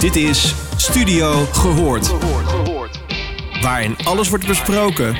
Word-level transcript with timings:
Dit 0.00 0.16
is 0.16 0.54
Studio 0.76 1.44
Gehoord. 1.52 2.14
Waarin 3.62 3.96
alles 4.04 4.28
wordt 4.28 4.46
besproken 4.46 5.16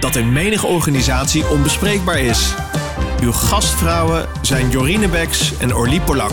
dat 0.00 0.16
in 0.16 0.32
menige 0.32 0.66
organisatie 0.66 1.48
onbespreekbaar 1.48 2.18
is. 2.18 2.54
Uw 3.22 3.32
gastvrouwen 3.32 4.28
zijn 4.42 4.70
Jorine 4.70 5.08
Beks 5.08 5.58
en 5.58 5.74
Orlie 5.74 6.00
Polak. 6.00 6.32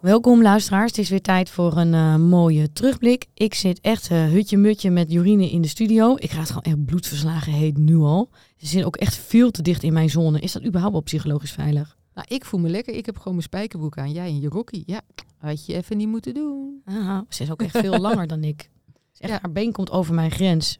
Welkom 0.00 0.42
luisteraars, 0.42 0.90
het 0.90 0.98
is 0.98 1.10
weer 1.10 1.22
tijd 1.22 1.50
voor 1.50 1.76
een 1.76 1.94
eh, 1.94 2.16
mooie 2.16 2.72
terugblik. 2.72 3.26
Ik 3.34 3.54
zit 3.54 3.80
echt 3.80 4.10
uh, 4.10 4.24
hutje-mutje 4.24 4.90
met 4.90 5.12
Jorine 5.12 5.50
in 5.50 5.62
de 5.62 5.68
studio. 5.68 6.14
Ik 6.18 6.30
ga 6.30 6.38
het 6.38 6.48
gewoon 6.48 6.62
echt 6.62 6.84
bloedverslagen 6.84 7.52
heet 7.52 7.78
nu 7.78 7.96
al. 7.96 8.30
Ze 8.56 8.66
zit 8.66 8.84
ook 8.84 8.96
echt 8.96 9.16
veel 9.16 9.50
te 9.50 9.62
dicht 9.62 9.82
in 9.82 9.92
mijn 9.92 10.10
zone. 10.10 10.40
Is 10.40 10.52
dat 10.52 10.64
überhaupt 10.64 10.92
wel 10.92 11.02
psychologisch 11.02 11.52
veilig? 11.52 11.96
Nou, 12.14 12.26
ik 12.30 12.44
voel 12.44 12.60
me 12.60 12.68
lekker. 12.68 12.94
Ik 12.94 13.06
heb 13.06 13.16
gewoon 13.16 13.32
mijn 13.32 13.46
spijkerbroek 13.46 13.98
aan. 13.98 14.12
Jij 14.12 14.28
in 14.28 14.40
je 14.40 14.48
rokkie. 14.48 14.82
Ja, 14.86 15.00
had 15.38 15.66
je 15.66 15.74
even 15.74 15.96
niet 15.96 16.08
moeten 16.08 16.34
doen. 16.34 16.80
Aha, 16.84 17.24
ze 17.28 17.42
is 17.42 17.50
ook 17.50 17.62
echt 17.62 17.78
veel 17.78 17.98
langer 18.06 18.26
dan 18.26 18.44
ik. 18.44 18.70
Echt, 19.18 19.32
ja. 19.32 19.38
Haar 19.40 19.52
been 19.52 19.72
komt 19.72 19.90
over 19.90 20.14
mijn 20.14 20.30
grens. 20.30 20.78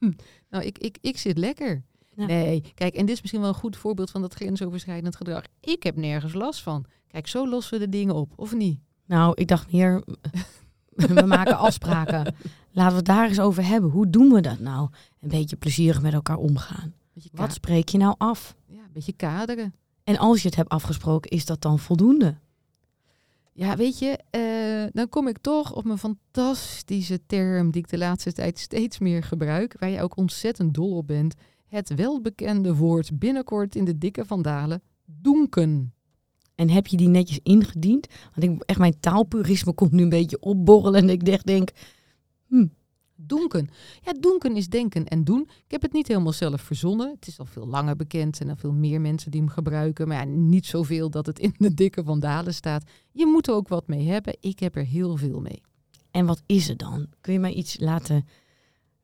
nou, 0.50 0.64
ik, 0.64 0.78
ik, 0.78 0.98
ik 1.00 1.18
zit 1.18 1.38
lekker. 1.38 1.84
Ja. 2.16 2.26
Nee, 2.26 2.72
kijk, 2.74 2.94
en 2.94 3.06
dit 3.06 3.14
is 3.14 3.20
misschien 3.20 3.40
wel 3.40 3.50
een 3.50 3.54
goed 3.54 3.76
voorbeeld 3.76 4.10
van 4.10 4.20
dat 4.20 4.34
grensoverschrijdend 4.34 5.16
gedrag. 5.16 5.44
Ik 5.60 5.82
heb 5.82 5.96
nergens 5.96 6.32
last 6.32 6.62
van. 6.62 6.84
Kijk, 7.06 7.26
zo 7.26 7.48
lossen 7.48 7.78
we 7.78 7.84
de 7.84 7.90
dingen 7.90 8.14
op, 8.14 8.32
of 8.36 8.54
niet? 8.54 8.80
Nou, 9.06 9.32
ik 9.34 9.48
dacht 9.48 9.72
meer, 9.72 10.02
we 11.14 11.26
maken 11.26 11.58
afspraken. 11.58 12.34
Laten 12.70 12.90
we 12.90 12.96
het 12.96 13.04
daar 13.04 13.28
eens 13.28 13.40
over 13.40 13.66
hebben. 13.66 13.90
Hoe 13.90 14.10
doen 14.10 14.32
we 14.32 14.40
dat 14.40 14.58
nou? 14.58 14.88
Een 15.20 15.28
beetje 15.28 15.56
plezierig 15.56 16.02
met 16.02 16.12
elkaar 16.12 16.36
omgaan. 16.36 16.94
Wat 17.32 17.52
spreek 17.52 17.88
je 17.88 17.98
nou 17.98 18.14
af? 18.18 18.56
Ja, 18.66 18.82
een 18.82 18.92
beetje 18.92 19.12
kaderen. 19.12 19.74
En 20.04 20.18
als 20.18 20.42
je 20.42 20.48
het 20.48 20.56
hebt 20.56 20.68
afgesproken, 20.68 21.30
is 21.30 21.44
dat 21.44 21.62
dan 21.62 21.78
voldoende? 21.78 22.36
Ja, 23.52 23.76
weet 23.76 23.98
je, 23.98 24.18
uh, 24.30 24.92
dan 24.92 25.08
kom 25.08 25.28
ik 25.28 25.38
toch 25.38 25.74
op 25.74 25.84
mijn 25.84 25.98
fantastische 25.98 27.26
term 27.26 27.70
die 27.70 27.82
ik 27.82 27.88
de 27.88 27.98
laatste 27.98 28.32
tijd 28.32 28.58
steeds 28.58 28.98
meer 28.98 29.22
gebruik, 29.22 29.76
waar 29.78 29.90
je 29.90 30.02
ook 30.02 30.16
ontzettend 30.16 30.74
dol 30.74 30.96
op 30.96 31.06
bent. 31.06 31.34
Het 31.66 31.94
welbekende 31.94 32.74
woord 32.74 33.18
binnenkort 33.18 33.74
in 33.74 33.84
de 33.84 33.98
dikke 33.98 34.24
vandalen, 34.24 34.82
doenken. 35.04 35.94
En 36.54 36.70
heb 36.70 36.86
je 36.86 36.96
die 36.96 37.08
netjes 37.08 37.40
ingediend? 37.42 38.06
Want 38.34 38.52
ik, 38.52 38.62
echt 38.62 38.78
mijn 38.78 39.00
taalpurisme 39.00 39.72
komt 39.72 39.92
nu 39.92 40.02
een 40.02 40.08
beetje 40.08 40.40
opborrelen 40.40 41.00
en 41.00 41.10
ik 41.10 41.24
denk, 41.24 41.44
denk 41.44 41.70
hm, 42.46 42.66
Doenken. 43.16 43.68
Ja, 44.02 44.12
doenken 44.20 44.56
is 44.56 44.68
denken 44.68 45.06
en 45.06 45.24
doen. 45.24 45.42
Ik 45.42 45.70
heb 45.70 45.82
het 45.82 45.92
niet 45.92 46.08
helemaal 46.08 46.32
zelf 46.32 46.60
verzonnen. 46.60 47.10
Het 47.10 47.26
is 47.26 47.38
al 47.38 47.44
veel 47.44 47.66
langer 47.66 47.96
bekend 47.96 48.40
en 48.40 48.48
al 48.48 48.56
veel 48.56 48.72
meer 48.72 49.00
mensen 49.00 49.30
die 49.30 49.40
hem 49.40 49.50
gebruiken. 49.50 50.08
Maar 50.08 50.16
ja, 50.16 50.24
niet 50.24 50.66
zoveel 50.66 51.10
dat 51.10 51.26
het 51.26 51.38
in 51.38 51.54
de 51.58 51.74
dikke 51.74 52.04
vandalen 52.04 52.54
staat. 52.54 52.84
Je 53.12 53.26
moet 53.26 53.48
er 53.48 53.54
ook 53.54 53.68
wat 53.68 53.86
mee 53.86 54.08
hebben. 54.08 54.36
Ik 54.40 54.58
heb 54.58 54.76
er 54.76 54.84
heel 54.84 55.16
veel 55.16 55.40
mee. 55.40 55.62
En 56.10 56.26
wat 56.26 56.42
is 56.46 56.68
het 56.68 56.78
dan? 56.78 57.06
Kun 57.20 57.32
je 57.32 57.38
mij 57.38 57.52
iets 57.52 57.80
laten 57.80 58.26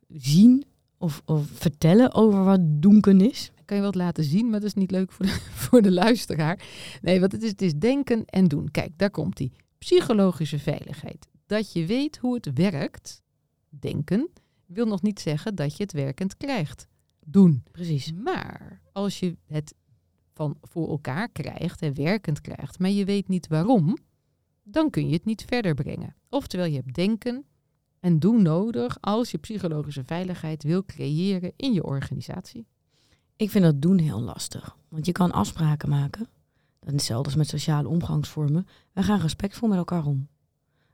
zien 0.09 0.65
of, 0.99 1.23
of 1.25 1.47
vertellen 1.53 2.15
over 2.15 2.45
wat 2.45 2.61
doenken 2.63 3.21
is? 3.21 3.53
Ik 3.57 3.67
kan 3.67 3.77
je 3.77 3.83
wat 3.83 3.95
laten 3.95 4.25
zien, 4.25 4.51
maar 4.51 4.61
dat 4.61 4.69
is 4.69 4.75
niet 4.75 4.91
leuk 4.91 5.13
voor 5.13 5.27
de, 5.27 5.33
voor 5.67 5.83
de 5.83 5.93
luisteraar. 5.93 6.65
Nee, 7.03 7.21
wat 7.21 7.33
het 7.33 7.43
is, 7.43 7.51
het 7.51 7.63
is 7.63 7.75
denken 7.75 8.25
en 8.25 8.49
doen. 8.49 8.71
Kijk, 8.71 8.93
daar 8.97 9.11
komt 9.11 9.37
die 9.37 9.53
Psychologische 9.79 10.59
veiligheid. 10.59 11.29
Dat 11.47 11.73
je 11.73 11.87
weet 11.87 12.17
hoe 12.17 12.35
het 12.35 12.53
werkt 12.55 13.23
denken 13.79 14.31
wil 14.67 14.87
nog 14.87 15.03
niet 15.03 15.21
zeggen 15.21 15.55
dat 15.55 15.77
je 15.77 15.83
het 15.83 15.93
werkend 15.93 16.37
krijgt. 16.37 16.89
Doen. 17.27 17.65
Precies. 17.73 18.13
Maar 18.13 18.81
als 18.93 19.19
je 19.19 19.37
het 19.47 19.75
van 20.33 20.57
voor 20.63 20.89
elkaar 20.89 21.29
krijgt 21.29 21.83
en 21.83 21.95
werkend 21.95 22.41
krijgt, 22.41 22.79
maar 22.79 22.91
je 22.91 23.05
weet 23.05 23.29
niet 23.29 23.47
waarom, 23.47 23.97
dan 24.63 24.91
kun 24.91 25.09
je 25.09 25.13
het 25.13 25.25
niet 25.25 25.45
verder 25.47 25.75
brengen. 25.75 26.17
Oftewel, 26.29 26.67
je 26.67 26.77
hebt 26.77 26.95
denken 26.95 27.45
en 28.01 28.19
doen 28.19 28.43
nodig 28.43 28.99
als 29.01 29.31
je 29.31 29.39
psychologische 29.39 30.05
veiligheid 30.05 30.63
wil 30.63 30.85
creëren 30.85 31.53
in 31.57 31.73
je 31.73 31.85
organisatie. 31.85 32.67
Ik 33.37 33.51
vind 33.51 33.65
dat 33.65 33.83
doen 33.83 33.99
heel 33.99 34.21
lastig, 34.21 34.77
want 34.89 35.07
je 35.07 35.13
kan 35.13 35.33
afspraken 35.33 35.89
maken. 35.89 36.29
Dat 36.79 36.89
is 36.89 36.93
hetzelfde 36.93 37.27
als 37.27 37.37
met 37.37 37.49
sociale 37.49 37.89
omgangsvormen. 37.89 38.67
We 38.93 39.03
gaan 39.03 39.21
respectvol 39.21 39.69
met 39.69 39.79
elkaar 39.79 40.05
om. 40.05 40.29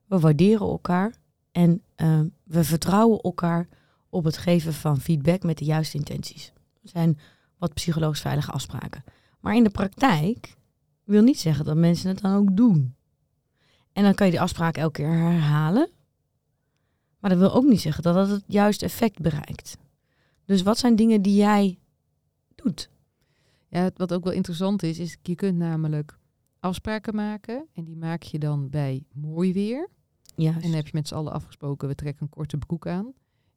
We 0.06 0.18
waarderen 0.18 0.66
elkaar 0.66 1.14
en 1.56 1.82
uh, 1.96 2.20
we 2.44 2.64
vertrouwen 2.64 3.20
elkaar 3.20 3.68
op 4.08 4.24
het 4.24 4.36
geven 4.36 4.72
van 4.72 5.00
feedback 5.00 5.42
met 5.42 5.58
de 5.58 5.64
juiste 5.64 5.96
intenties. 5.96 6.52
Dat 6.82 6.90
zijn 6.90 7.18
wat 7.58 7.74
psychologisch 7.74 8.20
veilige 8.20 8.50
afspraken. 8.50 9.04
Maar 9.40 9.54
in 9.54 9.64
de 9.64 9.70
praktijk 9.70 10.56
wil 11.04 11.22
niet 11.22 11.40
zeggen 11.40 11.64
dat 11.64 11.76
mensen 11.76 12.08
het 12.08 12.20
dan 12.20 12.36
ook 12.36 12.56
doen. 12.56 12.94
En 13.92 14.02
dan 14.02 14.14
kan 14.14 14.26
je 14.26 14.32
die 14.32 14.40
afspraak 14.40 14.76
elke 14.76 14.92
keer 14.92 15.12
herhalen. 15.12 15.90
Maar 17.18 17.30
dat 17.30 17.38
wil 17.38 17.54
ook 17.54 17.64
niet 17.64 17.80
zeggen 17.80 18.02
dat 18.02 18.14
het 18.14 18.30
het 18.30 18.44
juiste 18.46 18.84
effect 18.84 19.20
bereikt. 19.20 19.76
Dus 20.44 20.62
wat 20.62 20.78
zijn 20.78 20.96
dingen 20.96 21.22
die 21.22 21.36
jij 21.36 21.78
doet? 22.54 22.90
Ja, 23.68 23.90
wat 23.94 24.12
ook 24.12 24.24
wel 24.24 24.32
interessant 24.32 24.82
is, 24.82 24.98
is 24.98 25.16
je 25.22 25.34
kunt 25.34 25.56
namelijk 25.56 26.18
afspraken 26.60 27.14
maken. 27.14 27.66
En 27.72 27.84
die 27.84 27.96
maak 27.96 28.22
je 28.22 28.38
dan 28.38 28.70
bij 28.70 29.04
mooi 29.12 29.52
weer. 29.52 29.94
Juist. 30.36 30.56
En 30.56 30.62
dan 30.62 30.76
heb 30.76 30.86
je 30.86 30.92
met 30.94 31.08
z'n 31.08 31.14
allen 31.14 31.32
afgesproken, 31.32 31.88
we 31.88 31.94
trekken 31.94 32.22
een 32.22 32.28
korte 32.28 32.56
broek 32.56 32.86
aan. 32.86 33.12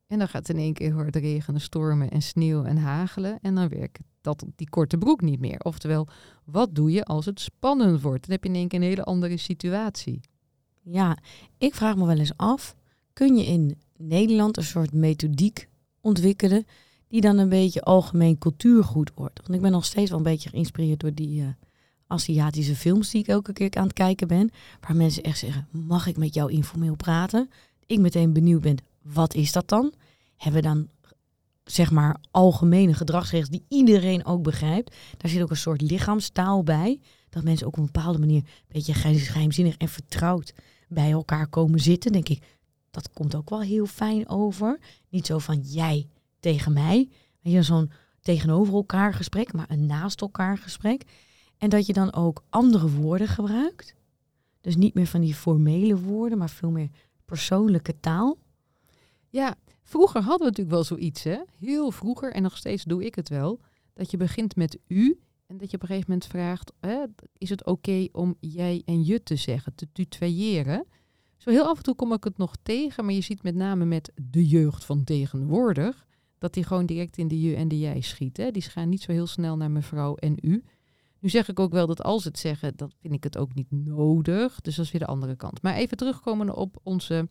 En 0.07 0.17
dan 0.17 0.27
gaat 0.27 0.47
het 0.47 0.57
in 0.57 0.63
één 0.63 0.73
keer 0.73 0.93
hard 0.93 1.15
regenen, 1.15 1.61
stormen 1.61 2.09
en 2.09 2.21
sneeuw 2.21 2.63
en 2.63 2.77
hagelen. 2.77 3.39
En 3.41 3.55
dan 3.55 3.67
werkt 3.67 3.99
dat, 4.21 4.45
die 4.55 4.69
korte 4.69 4.97
broek 4.97 5.21
niet 5.21 5.39
meer. 5.39 5.59
Oftewel, 5.59 6.07
wat 6.45 6.75
doe 6.75 6.91
je 6.91 7.05
als 7.05 7.25
het 7.25 7.39
spannend 7.39 8.01
wordt? 8.01 8.21
Dan 8.21 8.31
heb 8.31 8.43
je 8.43 8.49
in 8.49 8.55
één 8.55 8.67
keer 8.67 8.79
een 8.79 8.85
hele 8.85 9.03
andere 9.03 9.37
situatie. 9.37 10.19
Ja, 10.81 11.17
ik 11.57 11.75
vraag 11.75 11.95
me 11.95 12.05
wel 12.05 12.17
eens 12.17 12.37
af, 12.37 12.75
kun 13.13 13.35
je 13.35 13.45
in 13.45 13.77
Nederland 13.97 14.57
een 14.57 14.63
soort 14.63 14.93
methodiek 14.93 15.69
ontwikkelen 16.01 16.65
die 17.07 17.21
dan 17.21 17.37
een 17.37 17.49
beetje 17.49 17.81
algemeen 17.81 18.37
cultuurgoed 18.37 19.11
wordt? 19.15 19.39
Want 19.39 19.53
ik 19.53 19.61
ben 19.61 19.71
nog 19.71 19.85
steeds 19.85 20.09
wel 20.09 20.17
een 20.17 20.23
beetje 20.23 20.49
geïnspireerd 20.49 20.99
door 20.99 21.13
die... 21.13 21.41
Uh, 21.41 21.47
Aziatische 22.11 22.75
films 22.75 23.09
die 23.09 23.21
ik 23.21 23.27
elke 23.27 23.53
keer 23.53 23.75
aan 23.75 23.83
het 23.83 23.93
kijken 23.93 24.27
ben. 24.27 24.49
Waar 24.79 24.95
mensen 24.95 25.23
echt 25.23 25.37
zeggen, 25.37 25.67
mag 25.71 26.07
ik 26.07 26.17
met 26.17 26.33
jou 26.33 26.51
informeel 26.51 26.95
praten? 26.95 27.49
Ik 27.85 27.99
meteen 27.99 28.33
benieuwd 28.33 28.61
ben, 28.61 28.77
wat 29.01 29.33
is 29.33 29.51
dat 29.51 29.67
dan? 29.67 29.93
Hebben 30.37 30.61
we 30.61 30.67
dan 30.67 30.87
zeg 31.63 31.91
maar 31.91 32.19
algemene 32.31 32.93
gedragsregels 32.93 33.49
die 33.49 33.65
iedereen 33.67 34.25
ook 34.25 34.43
begrijpt? 34.43 34.95
Daar 35.17 35.31
zit 35.31 35.41
ook 35.41 35.49
een 35.49 35.57
soort 35.57 35.81
lichaamstaal 35.81 36.63
bij. 36.63 36.99
Dat 37.29 37.43
mensen 37.43 37.67
ook 37.67 37.73
op 37.73 37.79
een 37.79 37.91
bepaalde 37.91 38.19
manier 38.19 38.41
een 38.41 38.65
beetje 38.67 38.93
geheimzinnig 38.93 39.77
en 39.77 39.89
vertrouwd 39.89 40.53
bij 40.87 41.11
elkaar 41.11 41.47
komen 41.47 41.79
zitten. 41.79 42.11
Denk 42.11 42.29
ik, 42.29 42.43
dat 42.91 43.09
komt 43.13 43.35
ook 43.35 43.49
wel 43.49 43.61
heel 43.61 43.85
fijn 43.85 44.29
over. 44.29 44.79
Niet 45.09 45.25
zo 45.25 45.39
van 45.39 45.59
jij 45.59 46.07
tegen 46.39 46.73
mij. 46.73 47.09
Zo'n 47.43 47.91
tegenover 48.21 48.73
elkaar 48.73 49.13
gesprek, 49.13 49.53
maar 49.53 49.69
een 49.69 49.85
naast 49.85 50.21
elkaar 50.21 50.57
gesprek. 50.57 51.03
En 51.59 51.69
dat 51.69 51.85
je 51.85 51.93
dan 51.93 52.13
ook 52.13 52.43
andere 52.49 52.89
woorden 52.89 53.27
gebruikt. 53.27 53.95
Dus 54.61 54.75
niet 54.75 54.93
meer 54.93 55.07
van 55.07 55.21
die 55.21 55.35
formele 55.35 55.99
woorden, 55.99 56.37
maar 56.37 56.49
veel 56.49 56.71
meer 56.71 56.89
persoonlijke 57.25 57.99
taal. 57.99 58.37
Ja, 59.29 59.55
vroeger 59.83 60.21
hadden 60.21 60.39
we 60.39 60.45
natuurlijk 60.45 60.75
wel 60.75 60.83
zoiets, 60.83 61.23
hè? 61.23 61.37
Heel 61.59 61.91
vroeger, 61.91 62.33
en 62.33 62.41
nog 62.41 62.57
steeds 62.57 62.83
doe 62.83 63.05
ik 63.05 63.15
het 63.15 63.29
wel. 63.29 63.59
Dat 63.93 64.11
je 64.11 64.17
begint 64.17 64.55
met 64.55 64.79
u 64.87 65.19
en 65.45 65.57
dat 65.57 65.69
je 65.69 65.75
op 65.75 65.81
een 65.81 65.87
gegeven 65.87 66.11
moment 66.11 66.29
vraagt: 66.29 66.73
hè, 66.79 67.03
is 67.37 67.49
het 67.49 67.65
oké 67.65 68.07
om 68.11 68.35
jij 68.39 68.81
en 68.85 69.05
je 69.05 69.23
te 69.23 69.35
zeggen, 69.35 69.75
te 69.75 69.87
tutoyeren? 69.91 70.85
Zo 71.37 71.49
heel 71.49 71.67
af 71.67 71.77
en 71.77 71.83
toe 71.83 71.95
kom 71.95 72.13
ik 72.13 72.23
het 72.23 72.37
nog 72.37 72.55
tegen, 72.63 73.05
maar 73.05 73.13
je 73.13 73.21
ziet 73.21 73.43
met 73.43 73.55
name 73.55 73.85
met 73.85 74.11
de 74.15 74.47
jeugd 74.47 74.85
van 74.85 75.03
tegenwoordig 75.03 76.05
dat 76.37 76.53
die 76.53 76.63
gewoon 76.63 76.85
direct 76.85 77.17
in 77.17 77.27
de 77.27 77.41
je 77.41 77.55
en 77.55 77.67
de 77.67 77.79
jij 77.79 78.01
schiet. 78.01 78.37
Hè? 78.37 78.51
Die 78.51 78.61
gaan 78.61 78.89
niet 78.89 79.01
zo 79.01 79.11
heel 79.11 79.27
snel 79.27 79.57
naar 79.57 79.71
mevrouw 79.71 80.15
en 80.15 80.37
u. 80.41 80.63
Nu 81.19 81.29
zeg 81.29 81.47
ik 81.47 81.59
ook 81.59 81.71
wel 81.71 81.87
dat 81.87 82.03
als 82.03 82.23
het 82.23 82.39
zeggen, 82.39 82.73
dan 82.75 82.91
vind 83.01 83.13
ik 83.13 83.23
het 83.23 83.37
ook 83.37 83.53
niet 83.53 83.71
nodig. 83.71 84.61
Dus 84.61 84.75
dat 84.75 84.85
is 84.85 84.91
weer 84.91 85.01
de 85.01 85.07
andere 85.07 85.35
kant. 85.35 85.61
Maar 85.61 85.75
even 85.75 85.97
terugkomen 85.97 86.55
op 86.55 86.79
onze, 86.83 87.29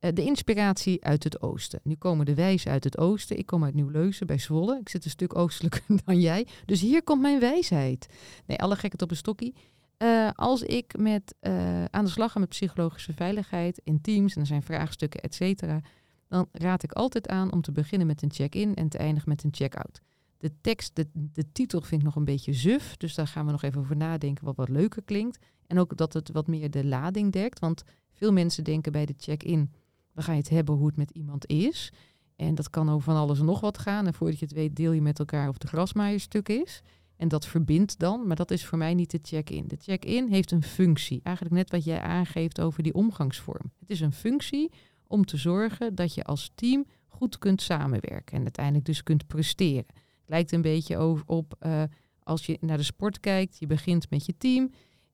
uh, 0.00 0.10
de 0.14 0.24
inspiratie 0.24 1.04
uit 1.04 1.24
het 1.24 1.42
oosten. 1.42 1.80
Nu 1.82 1.94
komen 1.94 2.26
de 2.26 2.34
wijzen 2.34 2.70
uit 2.70 2.84
het 2.84 2.98
oosten. 2.98 3.38
Ik 3.38 3.46
kom 3.46 3.64
uit 3.64 3.74
Nieuw-Leuzen 3.74 4.26
bij 4.26 4.38
Zwolle. 4.38 4.78
Ik 4.80 4.88
zit 4.88 5.04
een 5.04 5.10
stuk 5.10 5.36
oostelijker 5.36 5.82
dan 6.04 6.20
jij. 6.20 6.46
Dus 6.64 6.80
hier 6.80 7.02
komt 7.02 7.20
mijn 7.22 7.40
wijsheid. 7.40 8.08
Nee, 8.46 8.58
alle 8.58 8.74
gekheid 8.74 9.02
op 9.02 9.10
een 9.10 9.16
stokkie. 9.16 9.54
Uh, 9.98 10.30
als 10.34 10.62
ik 10.62 10.98
met, 10.98 11.34
uh, 11.40 11.84
aan 11.84 12.04
de 12.04 12.10
slag 12.10 12.32
ga 12.32 12.38
met 12.38 12.48
psychologische 12.48 13.12
veiligheid 13.12 13.80
in 13.84 14.00
teams, 14.00 14.34
en 14.34 14.40
er 14.40 14.46
zijn 14.46 14.62
vraagstukken, 14.62 15.20
et 15.20 15.34
cetera, 15.34 15.80
dan 16.28 16.48
raad 16.52 16.82
ik 16.82 16.92
altijd 16.92 17.28
aan 17.28 17.52
om 17.52 17.62
te 17.62 17.72
beginnen 17.72 18.06
met 18.06 18.22
een 18.22 18.32
check-in 18.32 18.74
en 18.74 18.88
te 18.88 18.98
eindigen 18.98 19.28
met 19.28 19.44
een 19.44 19.54
check-out. 19.54 20.00
De 20.38 20.52
tekst, 20.60 20.96
de, 20.96 21.08
de 21.12 21.52
titel 21.52 21.80
vind 21.80 22.00
ik 22.00 22.06
nog 22.06 22.16
een 22.16 22.24
beetje 22.24 22.52
suf. 22.52 22.96
Dus 22.96 23.14
daar 23.14 23.26
gaan 23.26 23.46
we 23.46 23.52
nog 23.52 23.62
even 23.62 23.80
over 23.80 23.96
nadenken 23.96 24.44
wat 24.44 24.56
wat 24.56 24.68
leuker 24.68 25.02
klinkt. 25.02 25.38
En 25.66 25.78
ook 25.78 25.96
dat 25.96 26.12
het 26.12 26.30
wat 26.30 26.46
meer 26.46 26.70
de 26.70 26.84
lading 26.84 27.32
dekt. 27.32 27.58
Want 27.58 27.82
veel 28.12 28.32
mensen 28.32 28.64
denken 28.64 28.92
bij 28.92 29.06
de 29.06 29.14
check-in, 29.16 29.72
dan 30.14 30.24
ga 30.24 30.32
je 30.32 30.38
het 30.38 30.48
hebben 30.48 30.74
hoe 30.74 30.86
het 30.86 30.96
met 30.96 31.10
iemand 31.10 31.46
is. 31.46 31.92
En 32.36 32.54
dat 32.54 32.70
kan 32.70 32.88
over 32.88 33.02
van 33.02 33.16
alles 33.16 33.38
en 33.38 33.44
nog 33.44 33.60
wat 33.60 33.78
gaan. 33.78 34.06
En 34.06 34.14
voordat 34.14 34.38
je 34.38 34.44
het 34.44 34.54
weet, 34.54 34.76
deel 34.76 34.92
je 34.92 35.02
met 35.02 35.18
elkaar 35.18 35.48
of 35.48 35.58
de 35.58 35.66
grasmaaier 35.66 36.20
stuk 36.20 36.48
is. 36.48 36.82
En 37.16 37.28
dat 37.28 37.46
verbindt 37.46 37.98
dan, 37.98 38.26
maar 38.26 38.36
dat 38.36 38.50
is 38.50 38.66
voor 38.66 38.78
mij 38.78 38.94
niet 38.94 39.10
de 39.10 39.18
check-in. 39.22 39.68
De 39.68 39.76
check-in 39.80 40.28
heeft 40.28 40.50
een 40.50 40.62
functie. 40.62 41.20
Eigenlijk 41.22 41.56
net 41.56 41.70
wat 41.70 41.84
jij 41.84 42.00
aangeeft 42.00 42.60
over 42.60 42.82
die 42.82 42.94
omgangsvorm. 42.94 43.72
Het 43.78 43.90
is 43.90 44.00
een 44.00 44.12
functie 44.12 44.72
om 45.06 45.24
te 45.24 45.36
zorgen 45.36 45.94
dat 45.94 46.14
je 46.14 46.24
als 46.24 46.50
team 46.54 46.86
goed 47.06 47.38
kunt 47.38 47.62
samenwerken 47.62 48.36
en 48.36 48.42
uiteindelijk 48.42 48.84
dus 48.84 49.02
kunt 49.02 49.26
presteren. 49.26 49.86
Lijkt 50.26 50.52
een 50.52 50.62
beetje 50.62 51.22
op 51.26 51.56
uh, 51.66 51.82
als 52.22 52.46
je 52.46 52.58
naar 52.60 52.76
de 52.76 52.82
sport 52.82 53.20
kijkt, 53.20 53.58
je 53.58 53.66
begint 53.66 54.10
met 54.10 54.26
je 54.26 54.34
team 54.38 54.70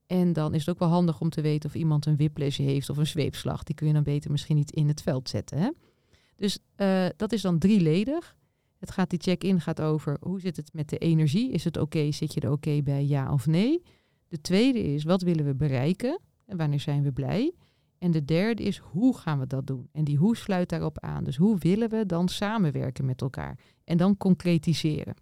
en 0.07 0.33
dan 0.33 0.53
is 0.53 0.59
het 0.59 0.69
ook 0.69 0.79
wel 0.79 0.89
handig 0.89 1.21
om 1.21 1.29
te 1.29 1.41
weten 1.41 1.69
of 1.69 1.75
iemand 1.75 2.05
een 2.05 2.15
whiplash 2.15 2.57
heeft 2.57 2.89
of 2.89 2.97
een 2.97 3.07
zweepslag. 3.07 3.63
Die 3.63 3.75
kun 3.75 3.87
je 3.87 3.93
dan 3.93 4.03
beter 4.03 4.31
misschien 4.31 4.55
niet 4.55 4.71
in 4.71 4.87
het 4.87 5.01
veld 5.01 5.29
zetten. 5.29 5.57
Hè? 5.57 5.69
Dus 6.35 6.59
uh, 6.77 7.05
dat 7.15 7.31
is 7.31 7.41
dan 7.41 7.59
drieledig. 7.59 8.35
Het 8.79 8.91
gaat, 8.91 9.09
die 9.09 9.19
check-in 9.19 9.61
gaat 9.61 9.81
over 9.81 10.17
hoe 10.21 10.39
zit 10.39 10.55
het 10.55 10.73
met 10.73 10.89
de 10.89 10.97
energie? 10.97 11.51
Is 11.51 11.63
het 11.63 11.77
oké? 11.77 12.11
Zit 12.11 12.33
je 12.33 12.39
er 12.39 12.51
oké 12.51 12.81
bij 12.81 13.05
ja 13.05 13.33
of 13.33 13.47
nee? 13.47 13.81
De 14.27 14.41
tweede 14.41 14.83
is 14.83 15.03
wat 15.03 15.21
willen 15.21 15.45
we 15.45 15.55
bereiken 15.55 16.19
en 16.45 16.57
wanneer 16.57 16.79
zijn 16.79 17.03
we 17.03 17.11
blij? 17.11 17.53
En 18.03 18.11
de 18.11 18.25
derde 18.25 18.63
is 18.63 18.77
hoe 18.77 19.17
gaan 19.17 19.39
we 19.39 19.47
dat 19.47 19.67
doen? 19.67 19.89
En 19.91 20.03
die 20.03 20.17
hoe 20.17 20.37
sluit 20.37 20.69
daarop 20.69 20.99
aan. 20.99 21.23
Dus 21.23 21.35
hoe 21.35 21.57
willen 21.57 21.89
we 21.89 22.05
dan 22.05 22.27
samenwerken 22.27 23.05
met 23.05 23.21
elkaar? 23.21 23.59
En 23.83 23.97
dan 23.97 24.17
concretiseren. 24.17 25.15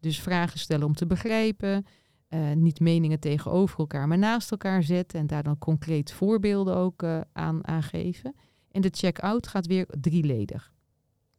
Dus 0.00 0.20
vragen 0.20 0.58
stellen 0.58 0.86
om 0.86 0.94
te 0.94 1.06
begrijpen. 1.06 1.86
Uh, 2.28 2.52
niet 2.52 2.80
meningen 2.80 3.20
tegenover 3.20 3.78
elkaar, 3.78 4.08
maar 4.08 4.18
naast 4.18 4.50
elkaar 4.50 4.82
zetten. 4.82 5.20
En 5.20 5.26
daar 5.26 5.42
dan 5.42 5.58
concreet 5.58 6.12
voorbeelden 6.12 6.76
ook 6.76 7.02
uh, 7.02 7.20
aan, 7.32 7.66
aan 7.66 7.82
geven. 7.82 8.34
En 8.70 8.80
de 8.80 8.90
check-out 8.92 9.46
gaat 9.46 9.66
weer 9.66 9.86
drieledig. 10.00 10.72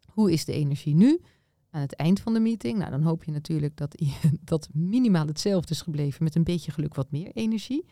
Hoe 0.05 0.31
is 0.31 0.45
de 0.45 0.53
energie 0.53 0.95
nu? 0.95 1.21
Aan 1.69 1.81
het 1.81 1.95
eind 1.95 2.19
van 2.19 2.33
de 2.33 2.39
meeting. 2.39 2.77
Nou, 2.77 2.91
dan 2.91 3.03
hoop 3.03 3.23
je 3.23 3.31
natuurlijk 3.31 3.77
dat 3.77 3.95
dat 4.41 4.69
minimaal 4.73 5.27
hetzelfde 5.27 5.73
is 5.73 5.81
gebleven 5.81 6.23
met 6.23 6.35
een 6.35 6.43
beetje 6.43 6.71
geluk 6.71 6.95
wat 6.95 7.11
meer 7.11 7.31
energie. 7.33 7.85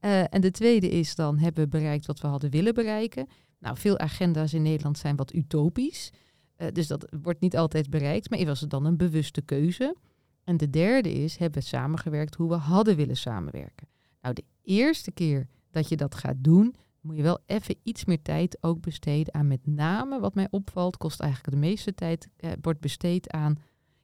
Uh, 0.00 0.34
en 0.34 0.40
de 0.40 0.50
tweede 0.50 0.88
is 0.88 1.14
dan 1.14 1.38
hebben 1.38 1.64
we 1.64 1.70
bereikt 1.70 2.06
wat 2.06 2.20
we 2.20 2.26
hadden 2.26 2.50
willen 2.50 2.74
bereiken. 2.74 3.26
Nou, 3.58 3.76
veel 3.76 3.98
agenda's 3.98 4.52
in 4.52 4.62
Nederland 4.62 4.98
zijn 4.98 5.16
wat 5.16 5.34
utopisch. 5.34 6.10
Uh, 6.56 6.68
dus 6.72 6.86
dat 6.86 7.12
wordt 7.22 7.40
niet 7.40 7.56
altijd 7.56 7.90
bereikt. 7.90 8.30
Maar 8.30 8.44
was 8.44 8.60
het 8.60 8.70
dan 8.70 8.84
een 8.84 8.96
bewuste 8.96 9.42
keuze? 9.42 9.96
En 10.44 10.56
de 10.56 10.70
derde 10.70 11.12
is, 11.12 11.36
hebben 11.36 11.60
we 11.60 11.66
samengewerkt 11.66 12.34
hoe 12.34 12.48
we 12.48 12.54
hadden 12.54 12.96
willen 12.96 13.16
samenwerken? 13.16 13.88
Nou, 14.22 14.34
de 14.34 14.44
eerste 14.62 15.10
keer 15.10 15.48
dat 15.70 15.88
je 15.88 15.96
dat 15.96 16.14
gaat 16.14 16.36
doen, 16.38 16.74
moet 17.00 17.16
je 17.16 17.22
wel 17.22 17.38
even 17.46 17.76
iets 17.82 18.04
meer 18.04 18.22
tijd 18.22 18.58
ook 18.60 18.80
besteden 18.80 19.34
aan 19.34 19.46
met 19.46 19.66
name, 19.66 20.20
wat 20.20 20.34
mij 20.34 20.46
opvalt, 20.50 20.96
kost 20.96 21.20
eigenlijk 21.20 21.52
de 21.52 21.60
meeste 21.60 21.94
tijd, 21.94 22.28
eh, 22.36 22.50
wordt 22.60 22.80
besteed 22.80 23.30
aan, 23.30 23.58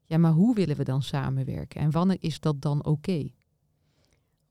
ja, 0.05 0.19
maar 0.19 0.33
hoe 0.33 0.55
willen 0.55 0.77
we 0.77 0.85
dan 0.85 1.03
samenwerken? 1.03 1.81
En 1.81 1.91
wanneer 1.91 2.17
is 2.21 2.41
dat 2.41 2.63
dan 2.63 2.85
oké? 2.85 3.29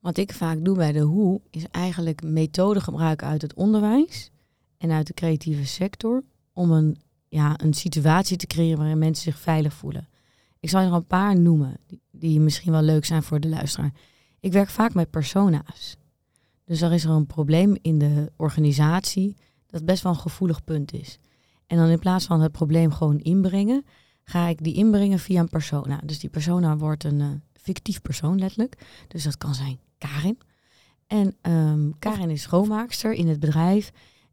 Wat 0.04 0.16
ik 0.16 0.32
vaak 0.32 0.64
doe 0.64 0.76
bij 0.76 0.92
de 0.92 1.00
hoe, 1.00 1.40
is 1.50 1.66
eigenlijk 1.70 2.22
methoden 2.22 2.82
gebruiken 2.82 3.26
uit 3.26 3.42
het 3.42 3.54
onderwijs 3.54 4.30
en 4.78 4.90
uit 4.90 5.06
de 5.06 5.14
creatieve 5.14 5.66
sector 5.66 6.22
om 6.52 6.70
een, 6.70 6.96
ja, 7.28 7.60
een 7.60 7.74
situatie 7.74 8.36
te 8.36 8.46
creëren 8.46 8.78
waarin 8.78 8.98
mensen 8.98 9.32
zich 9.32 9.40
veilig 9.40 9.74
voelen. 9.74 10.08
Ik 10.60 10.68
zal 10.68 10.80
er 10.80 10.92
een 10.92 11.06
paar 11.06 11.38
noemen 11.38 11.76
die, 12.10 12.40
misschien 12.40 12.72
wel 12.72 12.82
leuk 12.82 13.04
zijn 13.04 13.22
voor 13.22 13.40
de 13.40 13.48
luisteraar. 13.48 13.92
Ik 14.40 14.52
werk 14.52 14.68
vaak 14.68 14.94
met 14.94 15.10
persona's. 15.10 15.96
Dus 16.64 16.80
er 16.80 16.92
is 16.92 17.04
er 17.04 17.10
een 17.10 17.26
probleem 17.26 17.76
in 17.82 17.98
de 17.98 18.32
organisatie 18.36 19.36
dat 19.66 19.84
best 19.84 20.02
wel 20.02 20.12
een 20.12 20.18
gevoelig 20.18 20.64
punt 20.64 20.92
is. 20.92 21.18
En 21.66 21.76
dan 21.76 21.88
in 21.88 21.98
plaats 21.98 22.26
van 22.26 22.40
het 22.40 22.52
probleem 22.52 22.92
gewoon 22.92 23.18
inbrengen, 23.18 23.84
ga 24.24 24.46
ik 24.46 24.64
die 24.64 24.74
inbrengen 24.74 25.18
via 25.18 25.40
een 25.40 25.48
persona. 25.48 26.00
Dus 26.04 26.18
die 26.18 26.30
persona 26.30 26.76
wordt 26.76 27.04
een 27.04 27.20
uh, 27.20 27.28
fictief 27.52 28.02
persoon 28.02 28.38
letterlijk. 28.38 28.78
Dus 29.08 29.24
dat 29.24 29.38
kan 29.38 29.54
zijn 29.54 29.78
Karin. 30.08 30.38
En 31.06 31.36
um, 31.42 31.98
Karin 31.98 32.30
is 32.30 32.42
schoonmaakster 32.42 33.12
in 33.12 33.28
het 33.28 33.40
bedrijf. 33.40 33.92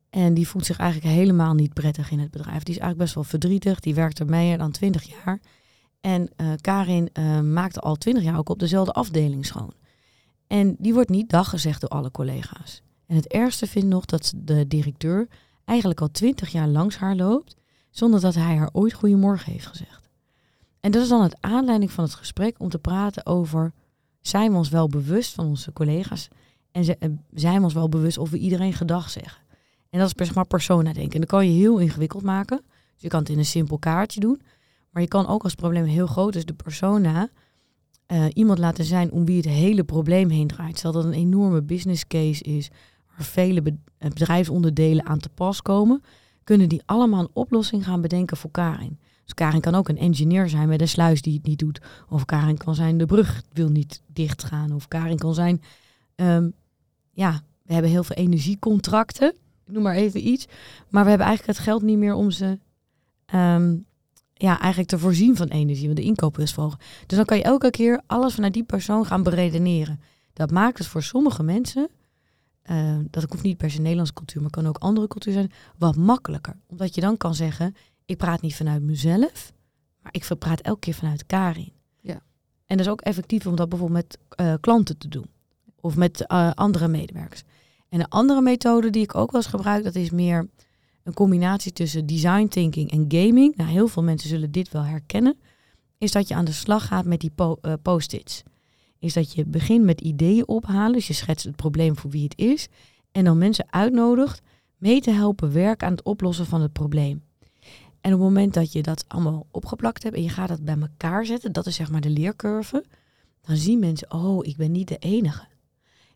En 0.10 0.34
die 0.34 0.48
voelt 0.48 0.66
zich 0.66 0.78
eigenlijk 0.78 1.14
helemaal 1.14 1.54
niet 1.54 1.74
prettig 1.74 2.12
in 2.12 2.20
het 2.20 2.32
bedrijf. 2.32 2.64
Die 2.64 2.76
is 2.76 2.82
eigenlijk 2.82 2.98
best 2.98 3.14
wel 3.14 3.24
verdrietig. 3.24 3.80
Die 3.80 3.96
werkt 3.96 4.20
er 4.20 4.26
meer 4.26 4.58
dan 4.58 4.72
twintig 4.72 5.24
jaar. 5.24 5.40
En 6.02 6.30
uh, 6.38 6.52
Karin 6.62 7.10
uh, 7.14 7.40
maakte 7.40 7.80
al 7.80 7.96
twintig 7.96 8.24
jaar 8.24 8.38
ook 8.38 8.50
op 8.50 8.60
dezelfde 8.60 8.92
afdeling 8.92 9.46
schoon. 9.46 9.74
En 10.48 10.76
die 10.80 10.94
wordt 10.94 11.10
niet 11.10 11.30
dag 11.30 11.50
gezegd 11.50 11.82
door 11.82 11.90
alle 11.90 12.12
collega's. 12.12 12.82
En 13.06 13.16
het 13.16 13.28
ergste 13.28 13.68
vindt 13.68 13.88
nog 13.88 14.06
dat 14.06 14.34
de 14.36 14.68
directeur 14.68 15.28
eigenlijk 15.66 16.02
al 16.02 16.12
twintig 16.12 16.50
jaar 16.50 16.68
langs 16.68 16.98
haar 16.98 17.16
loopt, 17.16 17.56
zonder 17.90 18.22
dat 18.22 18.36
hij 18.36 18.56
haar 18.56 18.70
ooit 18.72 18.94
goedemorgen 18.94 19.52
heeft 19.52 19.66
gezegd. 19.66 20.10
En 20.80 20.92
dat 20.92 21.02
is 21.04 21.10
dan 21.10 21.22
het 21.22 21.38
aanleiding 21.40 21.92
van 21.92 22.04
het 22.04 22.14
gesprek 22.14 22.56
om 22.60 22.70
te 22.70 22.80
praten 22.80 23.26
over, 23.26 23.74
zijn 24.22 24.52
we 24.52 24.58
ons 24.58 24.70
wel 24.70 24.88
bewust 24.88 25.34
van 25.34 25.46
onze 25.46 25.74
collega's 25.74 26.28
en 26.72 26.84
zijn 27.34 27.58
we 27.58 27.64
ons 27.64 27.74
wel 27.74 27.90
bewust 27.90 28.18
of 28.18 28.30
we 28.30 28.38
iedereen 28.38 28.74
gedag 28.74 29.10
zeggen. 29.10 29.42
En 29.90 30.00
dat 30.00 30.08
is 30.16 30.26
zeg 30.26 30.36
maar 30.36 30.48
persona 30.48 30.94
denken. 30.94 31.14
En 31.14 31.20
dat 31.20 31.30
kan 31.30 31.46
je 31.46 31.60
heel 31.60 31.78
ingewikkeld 31.78 32.24
maken. 32.24 32.62
Dus 32.94 33.02
je 33.02 33.08
kan 33.08 33.20
het 33.20 33.30
in 33.30 33.38
een 33.38 33.46
simpel 33.46 33.80
kaartje 33.80 34.20
doen. 34.20 34.42
Maar 34.92 35.02
je 35.02 35.08
kan 35.08 35.28
ook 35.28 35.44
als 35.44 35.52
het 35.52 35.62
probleem 35.62 35.86
heel 35.86 36.08
groot 36.08 36.36
is, 36.36 36.46
de 36.46 36.54
persona 36.54 37.30
uh, 38.08 38.26
iemand 38.34 38.60
laten 38.60 38.84
zijn 38.84 39.12
om 39.12 39.26
wie 39.26 39.38
het 39.38 39.46
hele 39.46 39.84
probleem 39.84 40.30
heen 40.30 40.48
draait. 40.48 40.78
Stel 40.78 40.92
dat 40.92 41.06
een 41.06 41.14
enorme 41.14 41.62
business 41.62 42.08
case 42.08 42.44
is, 42.44 42.70
waar 43.16 43.26
vele 43.26 43.62
eh, 43.98 44.10
bedrijfsonderdelen 44.10 45.06
aan 45.06 45.20
te 45.20 45.30
pas 45.30 45.62
komen, 45.62 46.04
kunnen 46.44 46.70
die 46.70 46.82
allemaal 46.86 47.20
een 47.20 47.30
oplossing 47.34 47.86
gaan 47.86 48.02
bedenken 48.02 48.38
voor 48.38 48.52
Karin. 48.52 49.00
Dus 49.24 49.34
Karin 49.34 49.62
kan 49.62 49.76
ook 49.76 49.90
een 49.90 49.98
engineer 49.98 50.50
zijn 50.50 50.68
met 50.68 50.82
een 50.82 50.88
sluis 50.88 51.22
die 51.22 51.34
het 51.34 51.46
niet 51.46 51.60
doet. 51.60 51.82
Of 52.10 52.26
Karin 52.26 52.58
kan 52.58 52.76
zijn 52.76 52.98
de 52.98 53.06
brug 53.06 53.42
wil 53.54 53.70
niet 53.70 54.02
dichtgaan. 54.08 54.72
Of 54.72 54.88
Karin 54.88 55.18
kan 55.18 55.34
zijn, 55.34 55.62
um, 56.16 56.54
ja, 57.12 57.42
we 57.64 57.74
hebben 57.74 57.92
heel 57.92 58.04
veel 58.04 58.16
energiecontracten. 58.16 59.36
Noem 59.66 59.84
maar 59.84 59.96
even 59.96 60.28
iets. 60.28 60.48
Maar 60.90 61.04
we 61.04 61.10
hebben 61.10 61.28
eigenlijk 61.28 61.58
het 61.58 61.68
geld 61.68 61.82
niet 61.82 61.98
meer 61.98 62.14
om 62.14 62.32
ze 62.32 62.60
um, 63.34 63.86
ja, 64.42 64.60
eigenlijk 64.60 64.90
te 64.90 65.00
voorzien 65.00 65.36
van 65.36 65.48
energie, 65.48 65.86
want 65.86 65.98
de 65.98 66.04
inkoop 66.04 66.40
is 66.40 66.54
volgen. 66.54 66.80
Dus 67.06 67.18
dan 67.18 67.26
kan 67.26 67.38
je 67.38 67.44
elke 67.44 67.70
keer 67.70 68.02
alles 68.08 68.34
vanuit 68.34 68.54
die 68.54 68.64
persoon 68.64 69.06
gaan 69.06 69.24
beredeneren. 69.24 70.02
Dat 70.34 70.52
maakt 70.52 70.78
het 70.78 70.88
voor 70.88 71.04
sommige 71.04 71.44
mensen, 71.44 71.90
uh, 72.72 72.98
dat 73.10 73.24
hoeft 73.30 73.44
niet 73.44 73.58
per 73.58 73.72
se 73.72 73.80
Nederlandse 73.80 74.14
cultuur, 74.14 74.42
maar 74.42 74.50
kan 74.50 74.68
ook 74.68 74.78
andere 74.78 75.08
cultuur 75.08 75.34
zijn, 75.34 75.52
wat 75.78 75.96
makkelijker. 75.96 76.58
Omdat 76.68 76.96
je 76.96 77.02
dan 77.02 77.18
kan 77.18 77.36
zeggen, 77.36 77.76
ik 78.06 78.18
praat 78.18 78.42
niet 78.42 78.56
vanuit 78.56 78.82
mezelf, 78.82 79.54
maar 80.02 80.14
ik 80.14 80.28
praat 80.40 80.62
elke 80.62 80.80
keer 80.80 80.94
vanuit 80.94 81.26
Karin. 81.26 81.74
Ja. 82.00 82.22
En 82.66 82.78
dat 82.78 82.86
is 82.86 82.92
ook 82.92 83.02
effectief 83.02 83.48
om 83.48 83.56
dat 83.56 83.70
bijvoorbeeld 83.70 84.02
met 84.02 84.18
uh, 84.48 84.54
klanten 84.60 84.98
te 84.98 85.08
doen. 85.08 85.30
Of 85.80 85.96
met 85.96 86.26
uh, 86.28 86.52
andere 86.52 86.88
medewerkers. 86.88 87.44
En 87.90 88.00
een 88.00 88.10
andere 88.10 88.42
methode 88.42 88.90
die 88.90 89.04
ik 89.04 89.16
ook 89.16 89.32
wel 89.32 89.42
eens 89.42 89.50
gebruik, 89.50 89.84
dat 89.84 89.96
is 89.96 90.10
meer 90.10 90.50
een 91.04 91.14
combinatie 91.14 91.74
tussen 91.74 92.06
design 92.06 92.48
thinking 92.48 92.92
en 92.92 93.06
gaming. 93.08 93.56
Nou, 93.56 93.70
heel 93.70 93.88
veel 93.88 94.04
mensen 94.04 94.30
zullen 94.30 94.52
dit 94.52 94.72
wel 94.72 94.84
herkennen. 94.84 95.40
Is 95.98 96.12
dat 96.12 96.28
je 96.28 96.36
aan 96.36 96.46
de 96.46 96.52
slag 96.52 96.88
gaat 96.88 97.06
met 97.06 97.20
die 97.20 97.32
po 97.36 97.58
uh, 97.62 97.74
post-its. 97.82 98.44
Is 99.00 99.14
dat 99.14 99.34
je 99.34 99.46
begint 99.46 99.86
met 99.86 100.02
ideeën 100.02 100.48
ophalen. 100.48 100.94
Dus 100.94 101.08
je 101.08 101.14
schetst 101.14 101.46
het 101.46 101.56
probleem 101.56 101.98
voor 101.98 102.10
wie 102.10 102.24
het 102.24 102.38
is. 102.38 102.68
En 103.12 103.24
dan 103.24 103.38
mensen 103.38 103.66
uitnodigt 103.70 104.42
mee 104.78 105.02
te 105.02 105.12
helpen 105.12 105.52
werken 105.52 105.88
aan 105.88 105.94
het 105.94 106.04
oplossen 106.04 106.46
van 106.46 106.62
het 106.62 106.74
probleem. 106.74 107.24
En 108.02 108.14
op 108.14 108.20
het 108.20 108.28
moment 108.28 108.54
dat 108.54 108.72
je 108.72 108.82
dat 108.82 109.06
allemaal 109.08 109.46
opgeplakt 109.52 110.04
hebt 110.04 110.16
en 110.16 110.24
je 110.24 110.30
gaat 110.30 110.48
dat 110.48 110.64
bij 110.64 110.78
elkaar 110.80 111.26
zetten, 111.26 111.52
dat 111.52 111.66
is 111.66 111.76
zeg 111.76 111.92
maar 111.92 112.02
de 112.02 112.10
leercurve, 112.10 112.86
dan 113.42 113.56
zien 113.56 113.80
mensen, 113.80 114.14
oh, 114.14 114.46
ik 114.46 114.58
ben 114.58 114.72
niet 114.72 114.88
de 114.88 114.98
enige. 114.98 115.48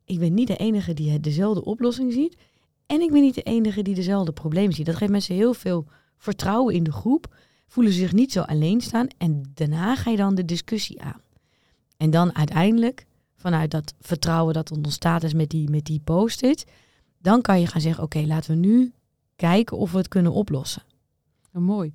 Ik 0.06 0.20
ben 0.20 0.34
niet 0.34 0.48
de 0.48 0.56
enige 0.56 0.94
die 0.94 1.20
dezelfde 1.20 1.64
oplossing 1.64 2.14
ziet. 2.14 2.38
En 2.86 3.02
ik 3.02 3.12
ben 3.12 3.22
niet 3.22 3.36
de 3.36 3.42
enige 3.42 3.82
die 3.82 3.96
dezelfde 3.96 4.32
problemen 4.32 4.74
ziet. 4.74 4.86
Dat 4.86 4.96
geeft 4.96 5.12
mensen 5.12 5.36
heel 5.36 5.54
veel 5.54 5.86
vertrouwen 6.18 6.74
in 6.74 6.84
de 6.84 6.92
groep. 6.92 7.36
Voelen 7.68 7.94
zich 7.94 8.14
niet 8.14 8.32
zo 8.32 8.42
alleen 8.42 8.82
staan. 8.82 9.08
En 9.18 9.52
daarna 9.54 9.96
ga 9.96 10.12
je 10.12 10.18
dan 10.18 10.36
de 10.36 10.46
discussie 10.46 11.02
aan. 11.02 11.22
En 11.98 12.10
dan 12.10 12.36
uiteindelijk, 12.36 13.06
vanuit 13.36 13.72
dat 13.72 13.94
vertrouwen 14.00 14.54
dat 14.54 14.72
ontstaat 14.72 15.24
is 15.24 15.34
met 15.34 15.50
die, 15.50 15.70
met 15.70 15.86
die 15.86 16.02
post-it, 16.04 16.66
dan 17.20 17.42
kan 17.42 17.60
je 17.60 17.68
gaan 17.68 17.82
zeggen, 17.82 18.04
oké, 18.04 18.20
laten 18.20 18.52
we 18.52 18.68
nu 18.68 18.94
kijken 19.36 19.78
of 19.78 19.92
we 19.92 19.98
het 19.98 20.08
kunnen 20.08 20.32
oplossen. 20.32 20.84
Nou, 21.56 21.68
mooi. 21.68 21.94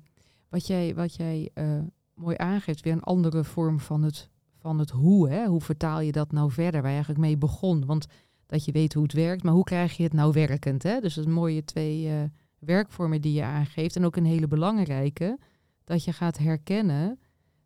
Wat 0.49 0.67
jij, 0.67 0.95
wat 0.95 1.15
jij 1.15 1.49
uh, 1.55 1.81
mooi 2.13 2.35
aangeeft, 2.37 2.81
weer 2.81 2.93
een 2.93 3.03
andere 3.03 3.43
vorm 3.43 3.79
van 3.79 4.03
het, 4.03 4.29
van 4.57 4.79
het 4.79 4.89
hoe. 4.89 5.29
Hè? 5.29 5.45
Hoe 5.45 5.61
vertaal 5.61 5.99
je 5.99 6.11
dat 6.11 6.31
nou 6.31 6.51
verder, 6.51 6.81
waar 6.81 6.89
je 6.89 6.95
eigenlijk 6.95 7.25
mee 7.25 7.37
begon? 7.37 7.85
Want 7.85 8.05
dat 8.45 8.65
je 8.65 8.71
weet 8.71 8.93
hoe 8.93 9.03
het 9.03 9.13
werkt, 9.13 9.43
maar 9.43 9.53
hoe 9.53 9.63
krijg 9.63 9.97
je 9.97 10.03
het 10.03 10.13
nou 10.13 10.33
werkend? 10.33 10.83
Hè? 10.83 10.99
Dus 10.99 11.13
dat 11.13 11.27
mooie 11.27 11.63
twee 11.63 12.05
uh, 12.05 12.23
werkvormen 12.59 13.21
die 13.21 13.33
je 13.33 13.43
aangeeft. 13.43 13.95
En 13.95 14.05
ook 14.05 14.15
een 14.15 14.25
hele 14.25 14.47
belangrijke, 14.47 15.39
dat 15.83 16.03
je 16.03 16.13
gaat 16.13 16.37
herkennen 16.37 17.19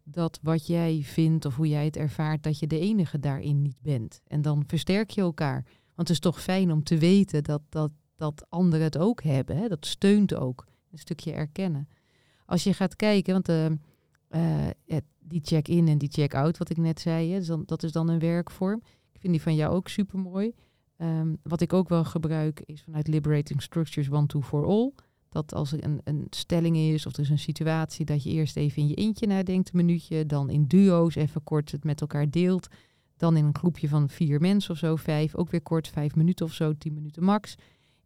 dat 0.04 0.40
wat 0.42 0.68
jij 0.68 1.02
vindt 1.04 1.46
of 1.46 1.56
hoe 1.56 1.68
jij 1.68 1.86
het 1.86 1.98
ervaart, 1.98 2.44
dat 2.44 2.60
je 2.60 2.68
de 2.68 2.80
enige 2.80 3.20
daarin 3.20 3.62
niet 3.62 3.82
bent. 3.82 4.22
En 4.28 4.42
dan 4.42 4.64
versterk 4.68 5.10
je 5.10 5.22
elkaar. 5.22 5.64
Want 5.96 6.08
het 6.08 6.10
is 6.10 6.20
toch 6.20 6.42
fijn 6.42 6.72
om 6.72 6.84
te 6.84 6.98
weten 6.98 7.44
dat, 7.44 7.62
dat, 7.70 7.92
dat 8.16 8.46
anderen 8.50 8.86
het 8.86 8.98
ook 8.98 9.24
hebben. 9.24 9.58
Hè? 9.58 9.68
Dat 9.68 9.86
steunt 9.86 10.34
ook. 10.34 10.66
Een 10.96 11.02
stukje 11.02 11.32
erkennen. 11.32 11.88
Als 12.46 12.64
je 12.64 12.74
gaat 12.74 12.96
kijken, 12.96 13.34
want 13.34 13.50
uh, 13.50 14.68
eh, 14.68 14.98
die 15.20 15.42
check-in 15.44 15.88
en 15.88 15.98
die 15.98 16.10
check-out, 16.12 16.58
wat 16.58 16.70
ik 16.70 16.78
net 16.78 17.00
zei. 17.00 17.32
Hè, 17.32 17.38
dus 17.38 17.48
dan, 17.48 17.64
dat 17.66 17.84
is 17.84 17.92
dan 17.92 18.10
een 18.10 18.20
werkvorm. 18.20 18.82
Ik 19.12 19.20
vind 19.20 19.34
die 19.34 19.42
van 19.42 19.56
jou 19.56 19.74
ook 19.76 19.88
super 19.88 20.20
mooi. 20.20 20.54
Ehm, 20.98 21.36
wat 21.44 21.62
ik 21.62 21.74
ook 21.74 21.90
wel 21.90 22.04
gebruik 22.04 22.62
is 22.66 22.82
vanuit 22.82 23.08
Liberating 23.08 23.62
Structures 23.62 24.10
One 24.10 24.26
Two 24.26 24.42
for 24.42 24.66
All. 24.66 24.92
Dat 25.30 25.54
als 25.54 25.72
er 25.72 25.84
een, 25.84 26.02
een 26.04 26.28
stelling 26.30 26.78
is 26.78 27.06
of 27.06 27.14
er 27.14 27.20
is 27.20 27.30
een 27.30 27.40
situatie, 27.40 28.06
dat 28.06 28.24
je 28.24 28.30
eerst 28.30 28.56
even 28.56 28.82
in 28.82 28.88
je 28.88 28.96
eentje 28.96 29.28
nadenkt, 29.28 29.70
een 29.74 29.86
minuutje. 29.86 30.26
Dan 30.26 30.50
in 30.50 30.66
duo's 30.68 31.16
even 31.16 31.44
kort 31.44 31.72
het 31.72 31.84
met 31.84 32.02
elkaar 32.02 32.30
deelt. 32.30 32.68
Dan 33.18 33.38
in 33.38 33.46
een 33.46 33.56
groepje 33.56 33.88
van 33.88 34.10
vier 34.10 34.42
mensen 34.42 34.72
of 34.72 34.78
zo, 34.78 34.96
vijf, 34.96 35.36
ook 35.36 35.50
weer 35.50 35.62
kort, 35.62 35.88
vijf 35.88 36.16
minuten 36.16 36.46
of 36.46 36.54
zo, 36.54 36.74
tien 36.78 36.94
minuten 36.94 37.24
max. 37.24 37.56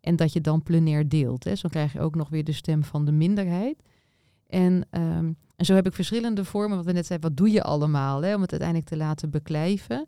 En 0.01 0.15
dat 0.15 0.34
je 0.34 0.41
dan 0.41 0.63
plenair 0.63 1.10
deelt. 1.10 1.44
Hè. 1.44 1.56
Zo 1.56 1.70
krijg 1.70 1.94
je 1.94 2.00
ook 2.00 2.15
nog 2.15 2.29
weer 2.29 2.44
de 2.44 2.51
stem 2.51 2.84
van 2.84 3.06
de 3.06 3.12
minderheid. 3.12 3.84
En, 4.48 4.88
ehm, 4.89 5.32
en 5.56 5.65
zo 5.65 5.74
heb 5.74 5.86
ik 5.86 5.94
verschillende 5.94 6.46
vormen, 6.46 6.77
wat 6.77 6.86
we 6.86 6.91
net 6.91 7.06
zeiden, 7.06 7.29
wat 7.29 7.38
doe 7.38 7.51
je 7.51 7.63
allemaal 7.63 8.22
hè, 8.22 8.36
om 8.36 8.41
het 8.41 8.51
uiteindelijk 8.51 8.89
te 8.89 8.98
laten 8.98 9.29
beklijven. 9.29 10.08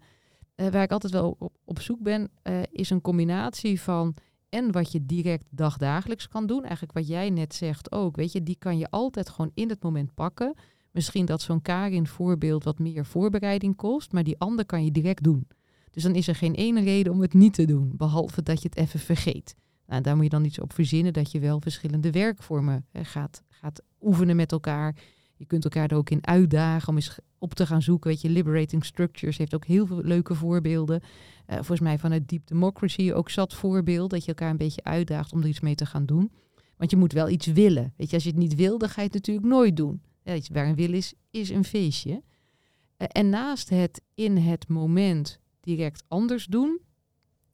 Uh, 0.56 0.68
waar 0.68 0.84
ik 0.84 0.92
altijd 0.92 1.14
wel 1.14 1.36
op, 1.40 1.54
op 1.66 1.80
zoek 1.80 2.00
ben, 2.00 2.30
uh, 2.44 2.60
is 2.72 2.90
een 2.90 3.02
combinatie 3.02 3.82
van 3.82 4.16
en 4.50 4.72
wat 4.72 4.92
je 4.92 5.06
direct 5.06 5.46
dagdagelijks 5.50 6.28
kan 6.28 6.46
doen. 6.46 6.62
Eigenlijk 6.62 6.94
wat 6.94 7.08
jij 7.08 7.30
net 7.30 7.54
zegt 7.54 7.92
ook, 7.92 8.16
weet 8.16 8.32
je, 8.32 8.44
die 8.44 8.56
kan 8.60 8.78
je 8.78 8.90
altijd 8.90 9.30
gewoon 9.30 9.52
in 9.54 9.70
het 9.70 9.84
moment 9.84 10.14
pakken. 10.14 10.54
Misschien 10.92 11.26
dat 11.26 11.42
zo'n 11.42 11.62
Karin 11.62 12.08
voorbeeld 12.08 12.64
wat 12.64 12.80
meer 12.80 13.06
voorbereiding 13.06 13.76
kost, 13.76 14.12
maar 14.12 14.24
die 14.24 14.40
ander 14.40 14.66
kan 14.66 14.84
je 14.86 14.92
direct 14.92 15.24
doen. 15.24 15.48
Dus 15.92 16.04
dan 16.04 16.16
is 16.16 16.28
er 16.28 16.36
geen 16.36 16.54
ene 16.54 16.82
reden 16.82 17.14
om 17.14 17.22
het 17.22 17.34
niet 17.34 17.54
te 17.54 17.66
doen, 17.66 17.92
behalve 17.96 18.44
dat 18.44 18.62
je 18.62 18.70
het 18.70 18.78
even 18.78 19.00
vergeet. 19.00 19.56
Nou, 19.92 20.04
daar 20.04 20.16
moet 20.16 20.24
je 20.24 20.30
dan 20.30 20.46
iets 20.46 20.60
op 20.60 20.74
verzinnen 20.74 21.14
dat 21.14 21.32
je 21.32 21.40
wel 21.40 21.62
verschillende 21.62 22.12
werkvormen 22.12 22.86
gaat, 22.94 23.44
gaat 23.50 23.82
oefenen 24.02 24.36
met 24.36 24.52
elkaar. 24.52 24.96
Je 25.36 25.46
kunt 25.46 25.64
elkaar 25.64 25.92
er 25.92 25.98
ook 25.98 26.10
in 26.10 26.28
uitdagen 26.28 26.90
om 26.90 26.96
eens 26.96 27.20
op 27.38 27.54
te 27.54 27.66
gaan 27.66 27.82
zoeken. 27.82 28.10
Weet 28.10 28.22
je, 28.22 28.30
Liberating 28.30 28.86
Structures 28.86 29.38
heeft 29.38 29.56
ook 29.56 29.66
heel 29.66 29.86
veel 29.86 30.02
leuke 30.04 30.36
voorbeelden. 30.36 31.02
Uh, 31.02 31.56
volgens 31.56 31.80
mij 31.80 31.98
vanuit 31.98 32.30
Deep 32.30 32.48
Democracy 32.48 33.12
ook 33.12 33.30
zat 33.30 33.54
voorbeeld. 33.54 34.10
Dat 34.10 34.22
je 34.22 34.28
elkaar 34.28 34.50
een 34.50 34.58
beetje 34.58 34.84
uitdaagt 34.84 35.34
om 35.34 35.42
er 35.42 35.48
iets 35.48 35.60
mee 35.60 35.76
te 35.76 35.86
gaan 35.86 36.06
doen. 36.06 36.32
Want 36.78 36.92
je 36.92 36.98
moet 36.98 37.14
wel 37.14 37.30
iets 37.30 37.48
willen. 37.48 37.94
Weet 37.98 38.10
je, 38.10 38.16
als 38.16 38.24
je 38.24 38.30
het 38.30 38.40
niet 38.40 38.56
wil, 38.56 38.78
dan 38.78 38.90
ga 38.90 39.02
je 39.02 39.08
het 39.08 39.16
natuurlijk 39.16 39.48
nooit 39.48 39.78
doen. 39.78 40.02
Ja, 40.24 40.40
waar 40.54 40.68
een 40.68 40.76
wil 40.76 40.94
is, 40.94 41.14
is 41.32 41.50
een 41.50 41.66
feestje. 41.66 42.12
Uh, 42.12 43.08
en 43.12 43.30
naast 43.30 43.70
het 43.70 44.02
in 44.14 44.38
het 44.38 44.68
moment 44.68 45.40
direct 45.60 46.04
anders 46.08 46.46
doen, 46.46 46.80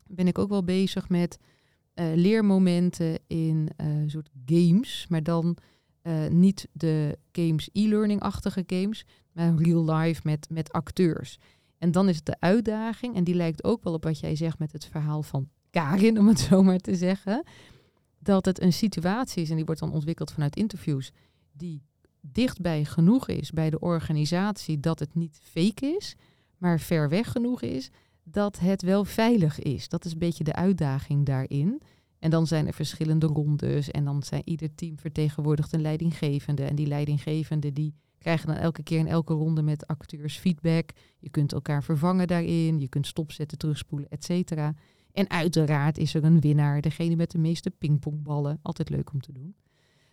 ben 0.08 0.28
ik 0.28 0.38
ook 0.38 0.50
wel 0.50 0.64
bezig 0.64 1.10
met 1.10 1.38
leermomenten 2.16 3.20
in 3.28 3.70
soort 4.08 4.30
games. 4.46 5.06
Maar 5.10 5.24
dan 5.24 5.58
uh, 6.08 6.28
niet 6.28 6.68
de 6.72 7.18
games 7.32 7.70
e-learning-achtige 7.74 8.64
games, 8.68 9.06
maar 9.32 9.56
real 9.56 9.92
life 9.92 10.22
met, 10.24 10.48
met 10.50 10.72
acteurs. 10.72 11.40
En 11.78 11.92
dan 11.92 12.10
is 12.10 12.16
het 12.16 12.26
de 12.26 12.40
uitdaging, 12.40 13.16
en 13.16 13.24
die 13.24 13.36
lijkt 13.36 13.64
ook 13.64 13.84
wel 13.84 13.94
op 13.94 14.04
wat 14.04 14.20
jij 14.20 14.36
zegt 14.36 14.60
met 14.60 14.72
het 14.72 14.86
verhaal 14.86 15.24
van 15.24 15.50
Karin, 15.70 16.20
om 16.20 16.28
het 16.28 16.40
zo 16.50 16.64
maar 16.64 16.80
te 16.80 16.96
zeggen, 16.96 17.44
dat 18.20 18.46
het 18.46 18.62
een 18.62 18.74
situatie 18.74 19.44
is, 19.44 19.50
en 19.50 19.56
die 19.56 19.66
wordt 19.66 19.80
dan 19.80 19.94
ontwikkeld 19.94 20.32
vanuit 20.32 20.56
interviews, 20.56 21.12
die 21.52 21.82
dichtbij 22.22 22.86
genoeg 22.86 23.28
is 23.28 23.52
bij 23.52 23.70
de 23.70 23.80
organisatie 23.80 24.80
dat 24.80 25.00
het 25.00 25.16
niet 25.16 25.40
fake 25.44 25.86
is, 25.86 26.16
maar 26.58 26.80
ver 26.80 27.10
weg 27.10 27.32
genoeg 27.32 27.62
is 27.62 27.90
dat 28.32 28.60
het 28.60 28.82
wel 28.82 29.06
veilig 29.06 29.60
is. 29.60 29.90
Dat 29.90 30.06
is 30.06 30.12
een 30.12 30.20
beetje 30.20 30.44
de 30.44 30.54
uitdaging 30.54 31.26
daarin. 31.26 31.82
En 32.20 32.30
dan 32.30 32.48
zijn 32.48 32.68
er 32.68 32.74
verschillende 32.74 33.26
rondes 33.26 33.92
en 33.92 34.06
dan 34.06 34.24
zijn 34.24 34.42
ieder 34.46 34.76
team 34.76 35.00
vertegenwoordigt 35.00 35.74
een 35.74 35.82
leidinggevende. 35.82 36.64
En 36.64 36.76
die 36.76 36.88
leidinggevende 36.88 37.74
die 37.74 37.94
krijgen 38.18 38.48
dan 38.48 38.56
elke 38.56 38.84
keer 38.84 39.00
in 39.00 39.08
elke 39.08 39.34
ronde 39.34 39.62
met 39.62 39.88
acteurs 39.88 40.38
feedback. 40.38 40.90
Je 41.20 41.30
kunt 41.30 41.54
elkaar 41.54 41.84
vervangen 41.84 42.28
daarin, 42.28 42.80
je 42.80 42.88
kunt 42.88 43.08
stopzetten, 43.08 43.58
terugspoelen, 43.58 44.10
et 44.10 44.24
cetera. 44.24 44.74
En 45.12 45.30
uiteraard 45.30 45.98
is 45.98 46.14
er 46.14 46.24
een 46.24 46.40
winnaar, 46.40 46.82
degene 46.82 47.16
met 47.16 47.32
de 47.32 47.38
meeste 47.38 47.70
pingpongballen. 47.70 48.60
Altijd 48.62 48.90
leuk 48.90 49.14
om 49.14 49.22
te 49.22 49.32
doen. 49.32 49.56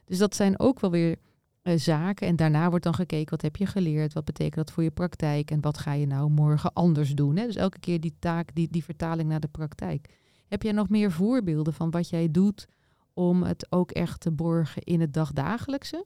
Dus 0.05 0.19
dat 0.19 0.35
zijn 0.35 0.59
ook 0.59 0.81
wel 0.81 0.91
weer 0.91 1.19
uh, 1.65 1.79
zaken. 1.79 2.27
En 2.27 2.37
daarna 2.37 2.69
wordt 2.69 2.85
dan 2.85 2.95
gekeken, 2.95 3.31
wat 3.31 3.43
heb 3.43 3.57
je 3.57 3.67
geleerd? 3.67 4.13
Wat 4.13 4.25
betekent 4.25 4.55
dat 4.55 4.71
voor 4.71 4.83
je 4.83 4.91
praktijk? 4.91 5.51
En 5.51 5.61
wat 5.61 5.79
ga 5.79 5.93
je 5.93 6.07
nou 6.07 6.31
morgen 6.31 6.73
anders 6.73 7.15
doen? 7.15 7.37
Hè? 7.37 7.47
Dus 7.47 7.57
elke 7.57 7.79
keer 7.79 8.01
die 8.01 8.17
taak, 8.19 8.55
die, 8.55 8.69
die 8.71 8.85
vertaling 8.85 9.29
naar 9.29 9.41
de 9.41 9.49
praktijk. 9.49 10.09
Heb 10.49 10.63
jij 10.63 10.73
nog 10.73 10.89
meer 10.89 11.13
voorbeelden 11.13 11.75
van 11.75 11.91
wat 11.91 12.09
jij 12.09 12.31
doet 12.31 12.67
om 13.13 13.43
het 13.43 13.67
ook 13.71 13.91
echt 13.91 14.21
te 14.21 14.31
borgen 14.31 14.83
in 14.83 15.01
het 15.01 15.15
dagdagelijkse? 15.15 16.05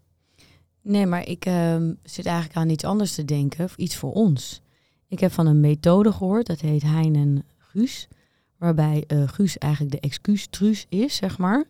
Nee, 0.82 1.06
maar 1.06 1.26
ik 1.26 1.46
uh, 1.46 1.76
zit 2.02 2.26
eigenlijk 2.26 2.56
aan 2.56 2.68
iets 2.68 2.84
anders 2.84 3.14
te 3.14 3.24
denken, 3.24 3.68
iets 3.76 3.96
voor 3.96 4.12
ons. 4.12 4.62
Ik 5.08 5.20
heb 5.20 5.32
van 5.32 5.46
een 5.46 5.60
methode 5.60 6.12
gehoord, 6.12 6.46
dat 6.46 6.60
heet 6.60 6.82
Hein 6.82 7.14
en 7.14 7.44
Guus. 7.56 8.08
Waarbij 8.56 9.04
uh, 9.12 9.28
Guus 9.28 9.58
eigenlijk 9.58 9.92
de 9.92 10.00
excuustruus 10.00 10.86
is, 10.88 11.16
zeg 11.16 11.38
maar. 11.38 11.64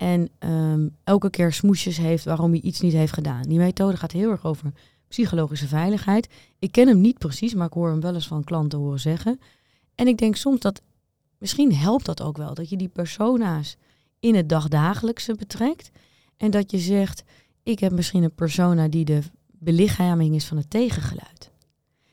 En 0.00 0.30
um, 0.38 0.96
elke 1.04 1.30
keer 1.30 1.52
smoesjes 1.52 1.96
heeft 1.96 2.24
waarom 2.24 2.50
hij 2.50 2.60
iets 2.60 2.80
niet 2.80 2.92
heeft 2.92 3.12
gedaan. 3.12 3.42
Die 3.42 3.58
methode 3.58 3.96
gaat 3.96 4.12
heel 4.12 4.30
erg 4.30 4.44
over 4.44 4.72
psychologische 5.08 5.66
veiligheid. 5.66 6.28
Ik 6.58 6.72
ken 6.72 6.88
hem 6.88 7.00
niet 7.00 7.18
precies, 7.18 7.54
maar 7.54 7.66
ik 7.66 7.72
hoor 7.72 7.88
hem 7.88 8.00
wel 8.00 8.14
eens 8.14 8.26
van 8.26 8.44
klanten 8.44 8.78
horen 8.78 9.00
zeggen. 9.00 9.40
En 9.94 10.06
ik 10.06 10.18
denk 10.18 10.36
soms 10.36 10.60
dat 10.60 10.82
misschien 11.38 11.74
helpt 11.74 12.04
dat 12.04 12.22
ook 12.22 12.36
wel. 12.36 12.54
Dat 12.54 12.68
je 12.68 12.76
die 12.76 12.88
persona's 12.88 13.76
in 14.20 14.34
het 14.34 14.48
dagdagelijkse 14.48 15.34
betrekt. 15.34 15.90
En 16.36 16.50
dat 16.50 16.70
je 16.70 16.78
zegt, 16.78 17.24
ik 17.62 17.78
heb 17.78 17.92
misschien 17.92 18.22
een 18.22 18.34
persona 18.34 18.88
die 18.88 19.04
de 19.04 19.22
belichaming 19.50 20.34
is 20.34 20.46
van 20.46 20.56
het 20.56 20.70
tegengeluid. 20.70 21.50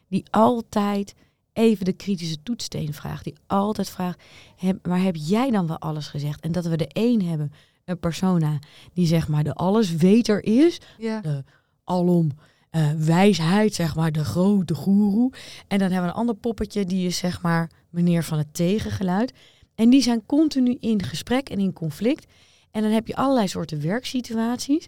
Die 0.07 0.25
altijd 0.29 1.15
even 1.53 1.85
de 1.85 1.93
kritische 1.93 2.43
toetssteen 2.43 2.93
vraagt. 2.93 3.23
Die 3.23 3.35
altijd 3.45 3.89
vraagt, 3.89 4.23
heb, 4.55 4.87
maar 4.87 5.01
heb 5.01 5.15
jij 5.15 5.51
dan 5.51 5.67
wel 5.67 5.79
alles 5.79 6.07
gezegd? 6.07 6.39
En 6.39 6.51
dat 6.51 6.65
we 6.65 6.77
de 6.77 6.89
een 6.93 7.21
hebben, 7.21 7.51
een 7.87 7.99
persona 7.99 8.59
die 8.93 9.07
zeg 9.07 9.27
maar 9.27 9.43
de 9.43 9.53
allesweter 9.53 10.43
is. 10.43 10.79
Ja. 10.97 11.21
De 11.21 11.43
alom 11.83 12.31
uh, 12.71 12.91
wijsheid, 12.91 13.73
zeg 13.73 13.95
maar 13.95 14.11
de 14.11 14.23
grote 14.23 14.75
goeroe. 14.75 15.33
En 15.67 15.79
dan 15.79 15.91
hebben 15.91 16.09
we 16.09 16.15
een 16.15 16.19
ander 16.19 16.35
poppetje 16.35 16.85
die 16.85 17.07
is 17.07 17.17
zeg 17.17 17.41
maar 17.41 17.71
meneer 17.89 18.23
van 18.23 18.37
het 18.37 18.53
tegengeluid. 18.53 19.33
En 19.75 19.89
die 19.89 20.01
zijn 20.01 20.25
continu 20.25 20.77
in 20.79 21.03
gesprek 21.03 21.49
en 21.49 21.59
in 21.59 21.73
conflict. 21.73 22.25
En 22.71 22.81
dan 22.81 22.91
heb 22.91 23.07
je 23.07 23.15
allerlei 23.15 23.47
soorten 23.47 23.81
werksituaties 23.81 24.87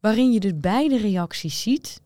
waarin 0.00 0.32
je 0.32 0.40
dus 0.40 0.56
beide 0.56 0.98
reacties 0.98 1.62
ziet. 1.62 2.00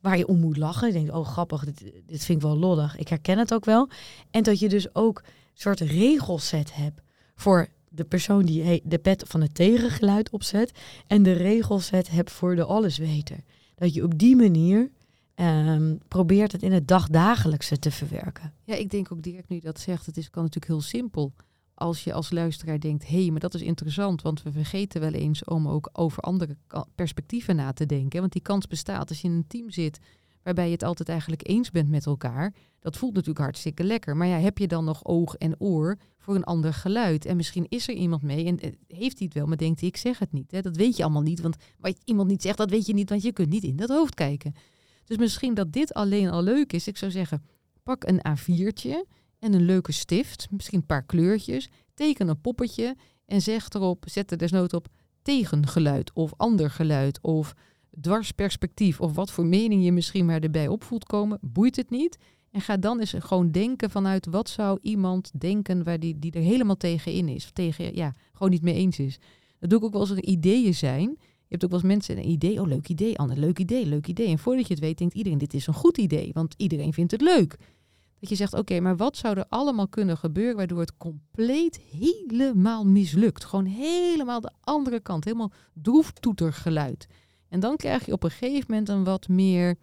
Waar 0.00 0.18
je 0.18 0.26
om 0.26 0.38
moet 0.38 0.56
lachen. 0.56 0.86
Je 0.86 0.92
denkt, 0.92 1.10
oh 1.10 1.26
grappig, 1.26 1.64
dit, 1.64 1.80
dit 2.06 2.24
vind 2.24 2.38
ik 2.38 2.44
wel 2.44 2.56
lollig. 2.56 2.96
Ik 2.96 3.08
herken 3.08 3.38
het 3.38 3.54
ook 3.54 3.64
wel. 3.64 3.88
En 4.30 4.42
dat 4.42 4.58
je 4.58 4.68
dus 4.68 4.94
ook 4.94 5.18
een 5.18 5.32
soort 5.54 5.80
regelset 5.80 6.74
hebt 6.74 7.00
voor 7.34 7.68
de 7.94 8.04
persoon 8.04 8.44
die 8.44 8.82
de 8.84 8.98
pet 8.98 9.24
van 9.26 9.40
het 9.40 9.54
tegengeluid 9.54 10.30
opzet. 10.30 10.72
En 11.06 11.22
de 11.22 11.32
regelset 11.32 12.10
hebt 12.10 12.30
voor 12.30 12.56
de 12.56 12.64
allesweter. 12.64 13.38
Dat 13.74 13.94
je 13.94 14.02
op 14.02 14.18
die 14.18 14.36
manier 14.36 14.90
um, 15.34 15.98
probeert 16.08 16.52
het 16.52 16.62
in 16.62 16.72
het 16.72 16.88
dagdagelijkse 16.88 17.78
te 17.78 17.90
verwerken. 17.90 18.52
Ja, 18.64 18.74
ik 18.74 18.90
denk 18.90 19.12
ook 19.12 19.22
direct 19.22 19.48
nu 19.48 19.58
dat 19.58 19.80
zegt, 19.80 20.06
het 20.06 20.16
is, 20.16 20.30
kan 20.30 20.42
natuurlijk 20.42 20.72
heel 20.72 20.82
simpel. 20.82 21.32
Als 21.74 22.04
je 22.04 22.12
als 22.12 22.30
luisteraar 22.30 22.80
denkt, 22.80 23.06
hé, 23.06 23.22
hey, 23.22 23.30
maar 23.30 23.40
dat 23.40 23.54
is 23.54 23.62
interessant, 23.62 24.22
want 24.22 24.42
we 24.42 24.52
vergeten 24.52 25.00
wel 25.00 25.12
eens 25.12 25.44
om 25.44 25.68
ook 25.68 25.90
over 25.92 26.22
andere 26.22 26.56
perspectieven 26.94 27.56
na 27.56 27.72
te 27.72 27.86
denken. 27.86 28.20
Want 28.20 28.32
die 28.32 28.42
kans 28.42 28.66
bestaat 28.66 29.08
als 29.08 29.20
je 29.20 29.28
in 29.28 29.34
een 29.34 29.46
team 29.46 29.70
zit 29.70 29.98
waarbij 30.42 30.66
je 30.66 30.72
het 30.72 30.82
altijd 30.82 31.08
eigenlijk 31.08 31.48
eens 31.48 31.70
bent 31.70 31.88
met 31.88 32.06
elkaar. 32.06 32.54
Dat 32.82 32.96
voelt 32.96 33.12
natuurlijk 33.12 33.44
hartstikke 33.44 33.84
lekker. 33.84 34.16
Maar 34.16 34.26
ja, 34.26 34.38
heb 34.38 34.58
je 34.58 34.66
dan 34.66 34.84
nog 34.84 35.04
oog 35.04 35.34
en 35.34 35.60
oor 35.60 35.98
voor 36.18 36.34
een 36.34 36.44
ander 36.44 36.74
geluid? 36.74 37.24
En 37.24 37.36
misschien 37.36 37.66
is 37.68 37.88
er 37.88 37.94
iemand 37.94 38.22
mee 38.22 38.46
en 38.46 38.58
eh, 38.58 38.72
heeft 38.86 39.18
hij 39.18 39.26
het 39.26 39.34
wel, 39.34 39.46
maar 39.46 39.56
denkt 39.56 39.80
hij, 39.80 39.88
ik 39.88 39.96
zeg 39.96 40.18
het 40.18 40.32
niet. 40.32 40.50
Hè? 40.50 40.60
Dat 40.60 40.76
weet 40.76 40.96
je 40.96 41.02
allemaal 41.02 41.22
niet, 41.22 41.40
want 41.40 41.56
wat 41.78 41.98
iemand 42.04 42.28
niet 42.28 42.42
zegt, 42.42 42.56
dat 42.56 42.70
weet 42.70 42.86
je 42.86 42.94
niet, 42.94 43.08
want 43.08 43.22
je 43.22 43.32
kunt 43.32 43.48
niet 43.48 43.62
in 43.62 43.76
dat 43.76 43.88
hoofd 43.88 44.14
kijken. 44.14 44.54
Dus 45.04 45.16
misschien 45.16 45.54
dat 45.54 45.72
dit 45.72 45.94
alleen 45.94 46.30
al 46.30 46.42
leuk 46.42 46.72
is. 46.72 46.86
Ik 46.86 46.96
zou 46.96 47.10
zeggen, 47.10 47.44
pak 47.82 48.04
een 48.04 48.20
A4'tje 48.28 49.06
en 49.38 49.52
een 49.52 49.64
leuke 49.64 49.92
stift, 49.92 50.48
misschien 50.50 50.78
een 50.78 50.86
paar 50.86 51.04
kleurtjes. 51.04 51.68
Teken 51.94 52.28
een 52.28 52.40
poppetje 52.40 52.96
en 53.26 53.42
zeg 53.42 53.68
erop, 53.68 54.04
zet 54.08 54.30
er 54.30 54.38
desnoods 54.38 54.74
op 54.74 54.88
tegengeluid 55.22 56.12
of 56.12 56.32
ander 56.36 56.70
geluid 56.70 57.20
of 57.20 57.54
dwarsperspectief 58.00 59.00
of 59.00 59.14
wat 59.14 59.30
voor 59.30 59.46
mening 59.46 59.84
je 59.84 59.92
misschien 59.92 60.26
maar 60.26 60.40
erbij 60.40 60.68
op 60.68 60.84
voelt 60.84 61.04
komen. 61.04 61.38
Boeit 61.40 61.76
het 61.76 61.90
niet. 61.90 62.18
En 62.52 62.60
ga 62.60 62.76
dan 62.76 63.00
eens 63.00 63.14
gewoon 63.18 63.50
denken 63.50 63.90
vanuit 63.90 64.26
wat 64.26 64.48
zou 64.48 64.78
iemand 64.82 65.30
denken 65.40 65.84
waar 65.84 66.00
die, 66.00 66.18
die 66.18 66.32
er 66.32 66.42
helemaal 66.42 66.76
tegenin 66.76 67.28
is. 67.28 67.44
Of 67.44 67.50
tegen, 67.50 67.94
ja, 67.94 68.14
gewoon 68.32 68.50
niet 68.50 68.62
mee 68.62 68.74
eens 68.74 68.98
is. 68.98 69.18
Dat 69.58 69.70
doe 69.70 69.78
ik 69.78 69.84
ook 69.84 69.92
wel 69.92 70.00
als 70.00 70.10
er 70.10 70.22
ideeën 70.22 70.74
zijn 70.74 71.18
je 71.52 71.58
hebt 71.58 71.72
ook 71.72 71.80
wel 71.82 71.90
eens 71.90 72.00
mensen 72.00 72.24
een 72.24 72.30
idee, 72.30 72.60
oh 72.60 72.66
leuk 72.66 72.88
idee, 72.88 73.18
ander 73.18 73.38
leuk 73.38 73.58
idee, 73.58 73.86
leuk 73.86 74.06
idee. 74.06 74.28
En 74.28 74.38
voordat 74.38 74.66
je 74.66 74.74
het 74.74 74.82
weet, 74.82 74.98
denkt 74.98 75.14
iedereen 75.14 75.38
dit 75.38 75.54
is 75.54 75.66
een 75.66 75.74
goed 75.74 75.98
idee, 75.98 76.30
want 76.32 76.54
iedereen 76.56 76.92
vindt 76.92 77.10
het 77.10 77.20
leuk. 77.20 77.56
Dat 78.20 78.28
je 78.28 78.34
zegt, 78.34 78.54
oké, 78.54 78.80
maar 78.80 78.96
wat 78.96 79.16
zou 79.16 79.36
er 79.36 79.44
allemaal 79.48 79.88
kunnen 79.88 80.16
gebeuren 80.16 80.56
waardoor 80.56 80.80
het 80.80 80.96
compleet 80.96 81.80
helemaal 81.90 82.86
mislukt? 82.86 83.44
Gewoon 83.44 83.64
helemaal 83.64 84.40
de 84.40 84.52
andere 84.60 85.00
kant, 85.00 85.24
helemaal 85.24 85.52
droeftoetergeluid. 85.74 87.06
En 87.48 87.60
dan 87.60 87.76
krijg 87.76 88.06
je 88.06 88.12
op 88.12 88.22
een 88.22 88.30
gegeven 88.30 88.66
moment 88.68 88.88
een 88.88 89.04
wat 89.04 89.28
meer, 89.28 89.76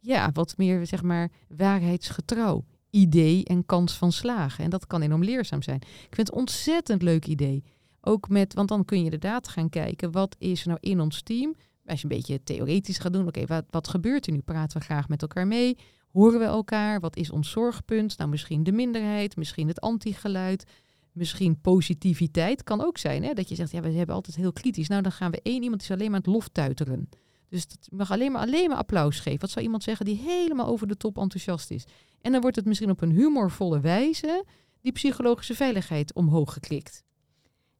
ja, 0.00 0.30
wat 0.32 0.56
meer 0.56 0.86
zeg 0.86 1.02
maar 1.02 1.30
waarheidsgetrouw 1.48 2.64
idee 2.90 3.44
en 3.44 3.66
kans 3.66 3.92
van 3.92 4.12
slagen. 4.12 4.64
En 4.64 4.70
dat 4.70 4.86
kan 4.86 5.02
enorm 5.02 5.24
leerzaam 5.24 5.62
zijn. 5.62 5.80
Ik 5.80 6.14
vind 6.14 6.16
het 6.16 6.30
een 6.30 6.38
ontzettend 6.38 7.02
leuk 7.02 7.26
idee. 7.26 7.64
Ook 8.00 8.28
met, 8.28 8.54
want 8.54 8.68
dan 8.68 8.84
kun 8.84 8.98
je 8.98 9.04
inderdaad 9.04 9.48
gaan 9.48 9.68
kijken, 9.68 10.12
wat 10.12 10.36
is 10.38 10.64
nou 10.64 10.78
in 10.80 11.00
ons 11.00 11.22
team? 11.22 11.54
Als 11.86 12.00
je 12.00 12.06
een 12.08 12.16
beetje 12.16 12.42
theoretisch 12.42 12.98
gaat 12.98 13.12
doen, 13.12 13.26
oké, 13.26 13.46
wat, 13.46 13.64
wat 13.70 13.88
gebeurt 13.88 14.26
er 14.26 14.32
nu? 14.32 14.40
Praten 14.40 14.78
we 14.78 14.84
graag 14.84 15.08
met 15.08 15.22
elkaar 15.22 15.46
mee? 15.46 15.78
Horen 16.12 16.38
we 16.38 16.44
elkaar? 16.44 17.00
Wat 17.00 17.16
is 17.16 17.30
ons 17.30 17.50
zorgpunt? 17.50 18.18
Nou, 18.18 18.30
misschien 18.30 18.62
de 18.62 18.72
minderheid, 18.72 19.36
misschien 19.36 19.68
het 19.68 19.80
antigeluid, 19.80 20.64
misschien 21.12 21.60
positiviteit. 21.60 22.62
Kan 22.62 22.84
ook 22.84 22.98
zijn 22.98 23.22
hè? 23.22 23.32
dat 23.32 23.48
je 23.48 23.54
zegt, 23.54 23.70
ja, 23.70 23.80
we 23.80 23.90
hebben 23.90 24.14
altijd 24.14 24.36
heel 24.36 24.52
kritisch. 24.52 24.88
Nou, 24.88 25.02
dan 25.02 25.12
gaan 25.12 25.30
we 25.30 25.40
één 25.42 25.62
iemand 25.62 25.82
is 25.82 25.90
alleen 25.90 26.10
maar 26.10 26.20
het 26.20 26.28
loftuiteren. 26.28 27.08
Dus 27.48 27.68
dat 27.68 27.88
mag 27.90 28.10
alleen 28.10 28.32
maar, 28.32 28.42
alleen 28.42 28.68
maar 28.68 28.78
applaus 28.78 29.20
geven. 29.20 29.40
Wat 29.40 29.50
zou 29.50 29.64
iemand 29.64 29.82
zeggen 29.82 30.06
die 30.06 30.16
helemaal 30.16 30.66
over 30.66 30.86
de 30.86 30.96
top 30.96 31.18
enthousiast 31.18 31.70
is? 31.70 31.84
En 32.20 32.32
dan 32.32 32.40
wordt 32.40 32.56
het 32.56 32.64
misschien 32.64 32.90
op 32.90 33.00
een 33.00 33.10
humorvolle 33.10 33.80
wijze 33.80 34.44
die 34.80 34.92
psychologische 34.92 35.54
veiligheid 35.54 36.14
omhoog 36.14 36.52
geklikt. 36.52 37.04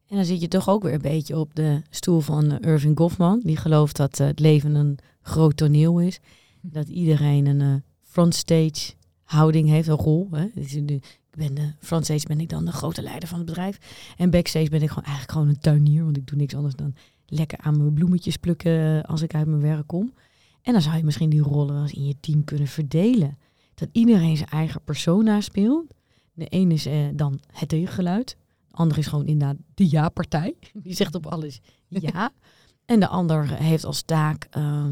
En 0.07 0.15
dan 0.15 0.25
zit 0.25 0.41
je 0.41 0.47
toch 0.47 0.69
ook 0.69 0.83
weer 0.83 0.93
een 0.93 1.01
beetje 1.01 1.37
op 1.37 1.55
de 1.55 1.81
stoel 1.89 2.19
van 2.19 2.51
uh, 2.51 2.57
Irving 2.61 2.97
Goffman. 2.97 3.39
Die 3.43 3.57
gelooft 3.57 3.95
dat 3.95 4.19
uh, 4.19 4.27
het 4.27 4.39
leven 4.39 4.75
een 4.75 4.97
groot 5.21 5.57
toneel 5.57 5.99
is. 5.99 6.19
Dat 6.61 6.87
iedereen 6.87 7.45
een 7.45 7.59
uh, 7.59 7.75
frontstage 8.01 8.93
houding 9.23 9.69
heeft, 9.69 9.87
een 9.87 9.95
rol. 9.95 10.27
Hè. 10.31 10.47
Dus, 10.53 10.73
ik 10.73 11.03
ben 11.31 11.53
de 11.53 11.73
frontstage 11.79 12.27
ben 12.27 12.39
ik 12.39 12.49
dan 12.49 12.65
de 12.65 12.71
grote 12.71 13.01
leider 13.01 13.29
van 13.29 13.37
het 13.37 13.47
bedrijf. 13.47 13.77
En 14.17 14.29
backstage 14.29 14.69
ben 14.69 14.81
ik 14.81 14.89
gewoon 14.89 15.03
eigenlijk 15.03 15.31
gewoon 15.31 15.47
een 15.47 15.59
tuinier. 15.59 16.03
Want 16.03 16.17
ik 16.17 16.27
doe 16.27 16.37
niks 16.37 16.55
anders 16.55 16.75
dan 16.75 16.95
lekker 17.27 17.57
aan 17.57 17.77
mijn 17.77 17.93
bloemetjes 17.93 18.37
plukken 18.37 19.03
als 19.03 19.21
ik 19.21 19.35
uit 19.35 19.47
mijn 19.47 19.61
werk 19.61 19.87
kom. 19.87 20.13
En 20.61 20.73
dan 20.73 20.81
zou 20.81 20.97
je 20.97 21.03
misschien 21.03 21.29
die 21.29 21.41
rollen 21.41 21.93
in 21.93 22.05
je 22.05 22.15
team 22.19 22.43
kunnen 22.43 22.67
verdelen. 22.67 23.37
Dat 23.73 23.89
iedereen 23.91 24.37
zijn 24.37 24.49
eigen 24.49 24.81
persona 24.83 25.41
speelt. 25.41 25.93
De 26.33 26.47
ene 26.47 26.73
is 26.73 26.85
eh, 26.85 27.07
dan 27.13 27.39
het 27.51 27.69
tegengeluid. 27.69 28.37
De 28.69 28.75
andere 28.75 28.99
is 28.99 29.07
gewoon 29.07 29.25
inderdaad 29.25 29.57
de 29.73 29.89
ja-partij. 29.89 30.55
Die 30.83 30.93
zegt 30.93 31.15
op 31.15 31.25
alles 31.25 31.61
ja. 31.87 32.31
en 32.85 32.99
de 32.99 33.07
ander 33.07 33.57
heeft 33.57 33.85
als 33.85 34.01
taak, 34.01 34.47
uh, 34.57 34.85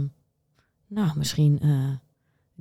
nou 0.87 1.17
misschien 1.17 1.59
uh, 1.65 1.89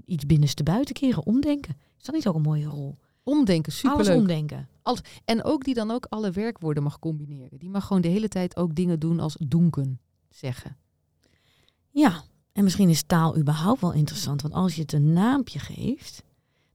iets 0.05 0.27
binnenste 0.27 0.63
buiten 0.63 0.95
keren, 0.95 1.27
omdenken. 1.27 1.77
Is 1.99 2.05
dat 2.05 2.15
niet 2.15 2.27
ook 2.27 2.35
een 2.35 2.43
mooie 2.43 2.67
rol? 2.67 2.97
Omdenken, 3.23 3.73
superleuk. 3.73 4.07
Alles 4.07 4.19
omdenken. 4.21 4.69
En 5.25 5.45
ook 5.45 5.65
die 5.65 5.75
dan 5.75 5.91
ook 5.91 6.07
alle 6.09 6.31
werkwoorden 6.31 6.83
mag 6.83 6.99
combineren. 6.99 7.59
Die 7.59 7.71
mag 7.71 7.87
gewoon 7.87 8.03
de 8.03 8.09
hele 8.09 8.29
tijd 8.29 8.57
ook 8.57 8.75
dingen 8.75 9.01
doen 9.01 9.21
als 9.21 9.37
donken 9.47 10.01
zeggen. 10.29 10.77
Ja, 11.91 12.23
en 12.53 12.65
misschien 12.65 12.89
is 12.89 13.03
taal 13.03 13.37
überhaupt 13.37 13.81
wel 13.81 13.93
interessant. 13.93 14.43
Want 14.43 14.55
als 14.55 14.75
je 14.75 14.81
het 14.81 14.93
een 14.93 15.13
naampje 15.13 15.59
geeft, 15.59 16.23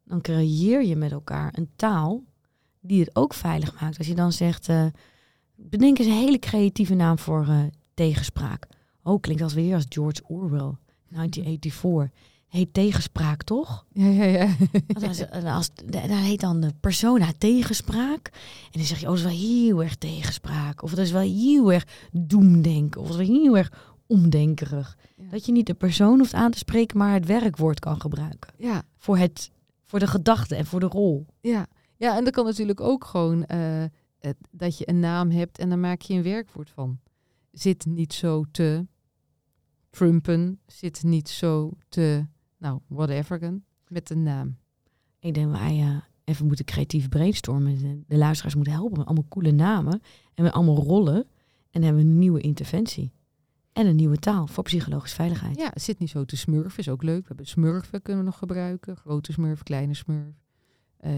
dan 0.03 0.21
creëer 0.21 0.85
je 0.85 0.95
met 0.95 1.11
elkaar 1.11 1.53
een 1.57 1.69
taal 1.75 2.23
die 2.79 2.99
het 2.99 3.15
ook 3.15 3.33
veilig 3.33 3.81
maakt. 3.81 3.97
Als 3.97 4.07
je 4.07 4.15
dan 4.15 4.31
zegt, 4.31 4.69
uh, 4.69 4.85
bedenk 5.55 5.97
eens 5.97 6.07
een 6.07 6.13
hele 6.13 6.39
creatieve 6.39 6.93
naam 6.93 7.19
voor 7.19 7.45
uh, 7.47 7.63
tegenspraak. 7.93 8.67
Oh, 9.03 9.21
klinkt 9.21 9.41
als 9.41 9.53
weer 9.53 9.75
als 9.75 9.85
George 9.89 10.23
Orwell, 10.27 10.75
1984 11.09 11.73
heet 12.50 12.74
tegenspraak, 12.74 13.44
toch? 13.44 13.86
Ja, 13.94 14.08
ja, 14.08 14.24
ja. 14.24 14.56
Als, 15.08 15.32
als, 15.32 15.70
dat 15.86 16.01
heet 16.01 16.39
dan 16.39 16.60
de 16.60 16.74
persona 16.79 17.32
tegenspraak. 17.38 18.27
En 18.72 18.79
dan 18.79 18.84
zeg 18.84 19.00
je, 19.00 19.06
oh, 19.06 19.12
dat 19.12 19.20
is 19.20 19.24
wel 19.24 19.38
heel 19.38 19.84
erg 19.84 19.96
tegenspraak. 19.96 20.84
Of 20.84 20.89
dat 20.89 21.06
is 21.06 21.12
wel 21.12 21.22
heel 21.22 21.74
erg 21.74 21.88
doemdenken. 22.12 23.01
Of 23.01 23.08
dat 23.08 23.20
is 23.20 23.27
wel 23.27 23.38
heel 23.38 23.58
erg 23.58 23.72
omdenkerig. 24.08 24.98
Ja. 25.15 25.29
Dat 25.29 25.46
je 25.46 25.51
niet 25.51 25.68
de 25.68 25.74
persoon 25.74 26.20
hoeft 26.20 26.34
aan 26.34 26.51
te 26.51 26.58
spreken, 26.58 26.98
maar 26.98 27.13
het 27.13 27.25
werkwoord 27.25 27.79
kan 27.79 28.01
gebruiken. 28.01 28.53
Ja. 28.58 28.84
Voor, 28.98 29.18
het, 29.18 29.51
voor 29.86 30.00
de 30.00 30.08
gedachte 30.08 30.56
en 30.56 30.65
voor 30.65 30.79
de 30.79 30.86
rol. 30.86 31.25
Ja, 31.41 31.68
ja 31.98 32.18
en 32.18 32.24
dat 32.24 32.34
kan 32.34 32.46
natuurlijk 32.46 32.82
ook 32.82 33.06
gewoon 33.06 33.46
uh, 33.48 33.84
het, 34.20 34.38
dat 34.51 34.77
je 34.77 34.89
een 34.89 35.00
naam 35.00 35.29
hebt 35.29 35.58
en 35.58 35.70
dan 35.70 35.79
maak 35.79 36.01
je 36.01 36.13
een 36.13 36.24
werkwoord 36.24 36.70
van. 36.70 37.00
Zit 37.51 37.85
niet 37.85 38.14
zo 38.14 38.44
te 38.51 38.85
Trumpen, 39.90 40.59
zit 40.66 41.03
niet 41.03 41.29
zo 41.29 41.72
te 41.90 42.25
nou, 42.59 42.79
whatever, 42.87 43.61
met 43.87 44.09
een 44.09 44.24
naam. 44.24 44.57
Ik 45.19 45.33
denk 45.33 45.51
wij 45.51 45.79
uh, 45.79 45.98
even 46.24 46.45
moeten 46.45 46.65
creatief 46.65 47.09
brainstormen. 47.09 48.03
De 48.07 48.17
luisteraars 48.17 48.55
moeten 48.55 48.74
helpen 48.74 48.98
met 48.98 49.07
allemaal 49.07 49.27
coole 49.29 49.51
namen 49.51 50.01
en 50.33 50.43
met 50.43 50.53
allemaal 50.53 50.83
rollen. 50.83 51.15
En 51.15 51.81
dan 51.81 51.83
hebben 51.83 52.03
we 52.03 52.09
een 52.09 52.19
nieuwe 52.19 52.41
interventie. 52.41 53.11
En 53.74 53.85
een 53.85 53.95
nieuwe 53.95 54.17
taal 54.17 54.48
voor 54.48 54.63
psychologische 54.63 55.15
veiligheid. 55.15 55.57
Ja, 55.57 55.69
het 55.74 55.81
zit 55.81 56.00
niet 56.00 56.09
zo 56.09 56.25
te 56.25 56.37
smurfen, 56.37 56.79
is 56.79 56.89
ook 56.89 57.03
leuk. 57.03 57.22
We 57.22 57.27
hebben 57.27 57.48
smurfen 57.48 58.01
kunnen 58.01 58.24
we 58.24 58.29
nog 58.29 58.37
gebruiken. 58.37 58.98
Grote 58.98 59.31
smurf, 59.31 59.63
kleine 59.63 59.93
smurf. 59.93 60.35
Uh, 61.05 61.11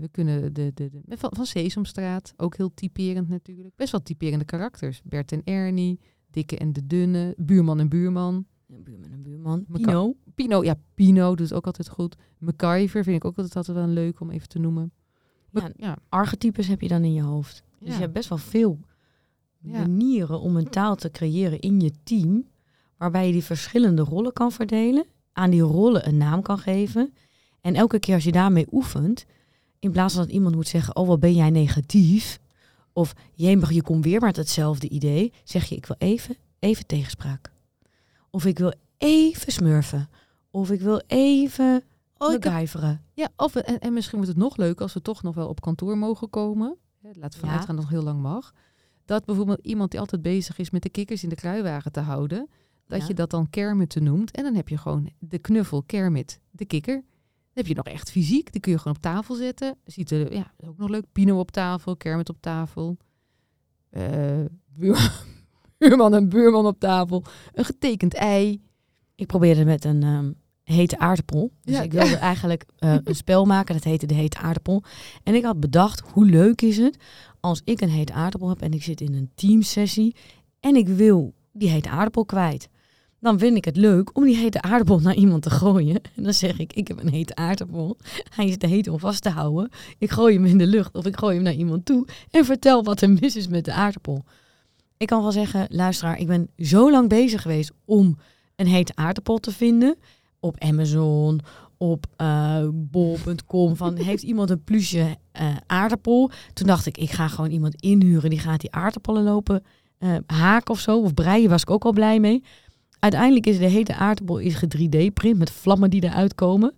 we 0.00 0.08
kunnen 0.10 0.54
de, 0.54 0.70
de, 0.74 0.90
de, 0.90 1.16
van, 1.16 1.30
van 1.34 1.46
Sesamstraat, 1.46 2.34
ook 2.36 2.56
heel 2.56 2.74
typerend 2.74 3.28
natuurlijk. 3.28 3.76
Best 3.76 3.92
wel 3.92 4.02
typerende 4.02 4.44
karakters. 4.44 5.02
Bert 5.04 5.32
en 5.32 5.40
Ernie, 5.44 6.00
Dikke 6.30 6.58
en 6.58 6.72
de 6.72 6.86
Dunne, 6.86 7.34
Buurman 7.38 7.80
en 7.80 7.88
Buurman. 7.88 8.46
Ja, 8.66 8.76
buurman 8.78 9.12
en 9.12 9.22
buurman. 9.22 9.64
Pino. 9.72 10.14
Pino, 10.34 10.64
ja, 10.64 10.74
Pino 10.94 11.34
doet 11.34 11.52
ook 11.52 11.66
altijd 11.66 11.88
goed. 11.88 12.16
MacGyver 12.38 13.04
vind 13.04 13.16
ik 13.16 13.24
ook 13.24 13.36
altijd, 13.36 13.56
altijd 13.56 13.76
wel 13.76 13.86
leuk 13.86 14.20
om 14.20 14.30
even 14.30 14.48
te 14.48 14.58
noemen. 14.58 14.92
Ja, 15.50 15.70
ja. 15.76 15.96
Archetypes 16.08 16.66
heb 16.66 16.80
je 16.80 16.88
dan 16.88 17.04
in 17.04 17.12
je 17.12 17.22
hoofd. 17.22 17.62
Dus 17.78 17.94
je 17.94 18.00
hebt 18.00 18.12
best 18.12 18.28
wel 18.28 18.38
veel 18.38 18.78
manieren 19.58 20.40
om 20.40 20.56
een 20.56 20.68
taal 20.68 20.96
te 20.96 21.10
creëren 21.10 21.60
in 21.60 21.80
je 21.80 21.92
team. 22.02 22.46
Waarbij 22.96 23.26
je 23.26 23.32
die 23.32 23.44
verschillende 23.44 24.02
rollen 24.02 24.32
kan 24.32 24.52
verdelen. 24.52 25.04
Aan 25.32 25.50
die 25.50 25.60
rollen 25.60 26.08
een 26.08 26.16
naam 26.16 26.42
kan 26.42 26.58
geven. 26.58 27.14
En 27.60 27.74
elke 27.74 27.98
keer 27.98 28.14
als 28.14 28.24
je 28.24 28.32
daarmee 28.32 28.66
oefent. 28.72 29.26
In 29.78 29.90
plaats 29.90 30.14
van 30.14 30.22
dat 30.22 30.32
iemand 30.32 30.54
moet 30.54 30.68
zeggen, 30.68 30.96
oh 30.96 31.06
wat 31.06 31.20
ben 31.20 31.34
jij 31.34 31.50
negatief. 31.50 32.40
Of 32.92 33.14
je, 33.34 33.66
je 33.68 33.82
komt 33.82 34.04
weer 34.04 34.20
met 34.20 34.36
hetzelfde 34.36 34.88
idee. 34.88 35.32
Zeg 35.44 35.64
je, 35.64 35.76
ik 35.76 35.86
wil 35.86 35.96
even, 35.98 36.36
even 36.58 36.86
tegenspraak. 36.86 37.54
Of 38.36 38.44
ik 38.44 38.58
wil 38.58 38.72
even 38.98 39.52
smurfen. 39.52 40.08
Of 40.50 40.70
ik 40.70 40.80
wil 40.80 41.02
even 41.06 41.82
oh. 42.16 42.42
Ja, 43.14 43.28
of, 43.36 43.54
en, 43.54 43.78
en 43.78 43.92
misschien 43.92 44.16
wordt 44.16 44.32
het 44.32 44.42
nog 44.42 44.56
leuker 44.56 44.82
als 44.82 44.94
we 44.94 45.02
toch 45.02 45.22
nog 45.22 45.34
wel 45.34 45.48
op 45.48 45.60
kantoor 45.60 45.98
mogen 45.98 46.30
komen. 46.30 46.76
Laat 47.12 47.36
vanuit 47.36 47.64
gaan 47.64 47.74
ja. 47.74 47.80
nog 47.80 47.90
heel 47.90 48.02
lang 48.02 48.20
mag. 48.20 48.52
Dat 49.04 49.24
bijvoorbeeld 49.24 49.58
iemand 49.62 49.90
die 49.90 50.00
altijd 50.00 50.22
bezig 50.22 50.58
is 50.58 50.70
met 50.70 50.82
de 50.82 50.88
kikkers 50.88 51.22
in 51.22 51.28
de 51.28 51.34
kruiwagen 51.34 51.92
te 51.92 52.00
houden. 52.00 52.48
Dat 52.86 53.00
ja. 53.00 53.06
je 53.06 53.14
dat 53.14 53.30
dan 53.30 53.50
Kermit 53.50 54.00
noemt. 54.00 54.30
En 54.30 54.42
dan 54.42 54.54
heb 54.54 54.68
je 54.68 54.78
gewoon 54.78 55.10
de 55.18 55.38
knuffel 55.38 55.82
Kermit, 55.82 56.40
de 56.50 56.64
kikker. 56.64 56.94
Dan 56.94 57.04
heb 57.52 57.66
je 57.66 57.74
nog 57.74 57.86
echt 57.86 58.10
fysiek. 58.10 58.52
Die 58.52 58.60
kun 58.60 58.72
je 58.72 58.78
gewoon 58.78 58.96
op 58.96 59.02
tafel 59.02 59.34
zetten. 59.34 59.76
Ziet 59.84 60.10
er 60.10 60.32
ja, 60.34 60.52
ook 60.64 60.78
nog 60.78 60.88
leuk. 60.88 61.04
Pino 61.12 61.38
op 61.38 61.50
tafel, 61.50 61.96
Kermit 61.96 62.28
op 62.28 62.40
tafel. 62.40 62.96
Uh, 63.96 64.44
buurman 65.78 66.14
en 66.14 66.28
buurman 66.28 66.66
op 66.66 66.80
tafel. 66.80 67.24
Een 67.52 67.64
getekend 67.64 68.14
ei. 68.14 68.60
Ik 69.14 69.26
probeerde 69.26 69.64
met 69.64 69.84
een 69.84 70.02
um, 70.02 70.36
hete 70.62 70.98
aardappel. 70.98 71.52
Dus 71.62 71.74
ja. 71.74 71.82
ik 71.82 71.92
wilde 71.92 72.16
eigenlijk 72.32 72.64
uh, 72.78 72.94
een 73.04 73.14
spel 73.14 73.44
maken. 73.44 73.74
Dat 73.74 73.84
heette 73.84 74.06
de 74.06 74.14
hete 74.14 74.38
aardappel. 74.38 74.82
En 75.22 75.34
ik 75.34 75.44
had 75.44 75.60
bedacht, 75.60 76.00
hoe 76.00 76.26
leuk 76.26 76.62
is 76.62 76.76
het 76.76 76.96
als 77.40 77.60
ik 77.64 77.80
een 77.80 77.90
hete 77.90 78.12
aardappel 78.12 78.48
heb 78.48 78.62
en 78.62 78.72
ik 78.72 78.82
zit 78.82 79.00
in 79.00 79.14
een 79.14 79.30
teamsessie 79.34 80.16
en 80.60 80.76
ik 80.76 80.88
wil 80.88 81.34
die 81.52 81.68
hete 81.68 81.88
aardappel 81.88 82.24
kwijt. 82.24 82.68
Dan 83.20 83.38
vind 83.38 83.56
ik 83.56 83.64
het 83.64 83.76
leuk 83.76 84.16
om 84.16 84.24
die 84.24 84.36
hete 84.36 84.62
aardappel 84.62 85.00
naar 85.00 85.14
iemand 85.14 85.42
te 85.42 85.50
gooien. 85.50 86.00
En 86.16 86.22
dan 86.22 86.34
zeg 86.34 86.58
ik, 86.58 86.72
ik 86.72 86.88
heb 86.88 87.00
een 87.00 87.10
hete 87.10 87.34
aardappel. 87.34 87.96
Hij 88.34 88.46
is 88.46 88.56
te 88.56 88.66
heet 88.66 88.88
om 88.88 88.98
vast 88.98 89.22
te 89.22 89.30
houden. 89.30 89.70
Ik 89.98 90.10
gooi 90.10 90.34
hem 90.34 90.44
in 90.44 90.58
de 90.58 90.66
lucht 90.66 90.94
of 90.94 91.06
ik 91.06 91.16
gooi 91.16 91.34
hem 91.34 91.44
naar 91.44 91.54
iemand 91.54 91.84
toe. 91.84 92.06
En 92.30 92.44
vertel 92.44 92.84
wat 92.84 93.00
er 93.00 93.10
mis 93.10 93.36
is 93.36 93.48
met 93.48 93.64
de 93.64 93.72
aardappel. 93.72 94.24
Ik 94.96 95.06
kan 95.06 95.22
wel 95.22 95.32
zeggen, 95.32 95.66
luisteraar, 95.70 96.18
ik 96.18 96.26
ben 96.26 96.48
zo 96.56 96.90
lang 96.90 97.08
bezig 97.08 97.42
geweest 97.42 97.72
om 97.84 98.18
een 98.56 98.66
hete 98.66 98.92
aardappel 98.94 99.38
te 99.38 99.52
vinden. 99.52 99.96
Op 100.40 100.58
Amazon, 100.58 101.40
op 101.76 102.06
uh, 102.20 102.68
bol.com. 102.72 103.76
Van 103.76 103.96
heeft 104.08 104.22
iemand 104.22 104.50
een 104.50 104.64
plusje 104.64 105.16
uh, 105.40 105.56
aardappel? 105.66 106.30
Toen 106.52 106.66
dacht 106.66 106.86
ik, 106.86 106.98
ik 106.98 107.10
ga 107.10 107.28
gewoon 107.28 107.50
iemand 107.50 107.80
inhuren. 107.80 108.30
Die 108.30 108.38
gaat 108.38 108.60
die 108.60 108.72
aardappelen 108.72 109.22
lopen 109.22 109.64
uh, 109.98 110.16
haken 110.26 110.74
of 110.74 110.80
zo. 110.80 111.00
Of 111.00 111.14
breien 111.14 111.50
was 111.50 111.62
ik 111.62 111.70
ook 111.70 111.84
al 111.84 111.92
blij 111.92 112.20
mee. 112.20 112.42
Uiteindelijk 112.98 113.46
is 113.46 113.58
de 113.58 113.68
hete 113.68 113.94
aardappel 113.94 114.38
is 114.38 114.64
3D-print 114.64 115.38
met 115.38 115.50
vlammen 115.50 115.90
die 115.90 116.04
eruit 116.04 116.34
komen. 116.34 116.74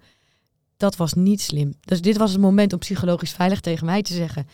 Dat 0.76 0.96
was 0.96 1.12
niet 1.12 1.40
slim. 1.40 1.74
Dus 1.80 2.00
dit 2.00 2.16
was 2.16 2.32
het 2.32 2.40
moment 2.40 2.72
om 2.72 2.78
psychologisch 2.78 3.32
veilig 3.32 3.60
tegen 3.60 3.86
mij 3.86 4.02
te 4.02 4.14
zeggen. 4.14 4.46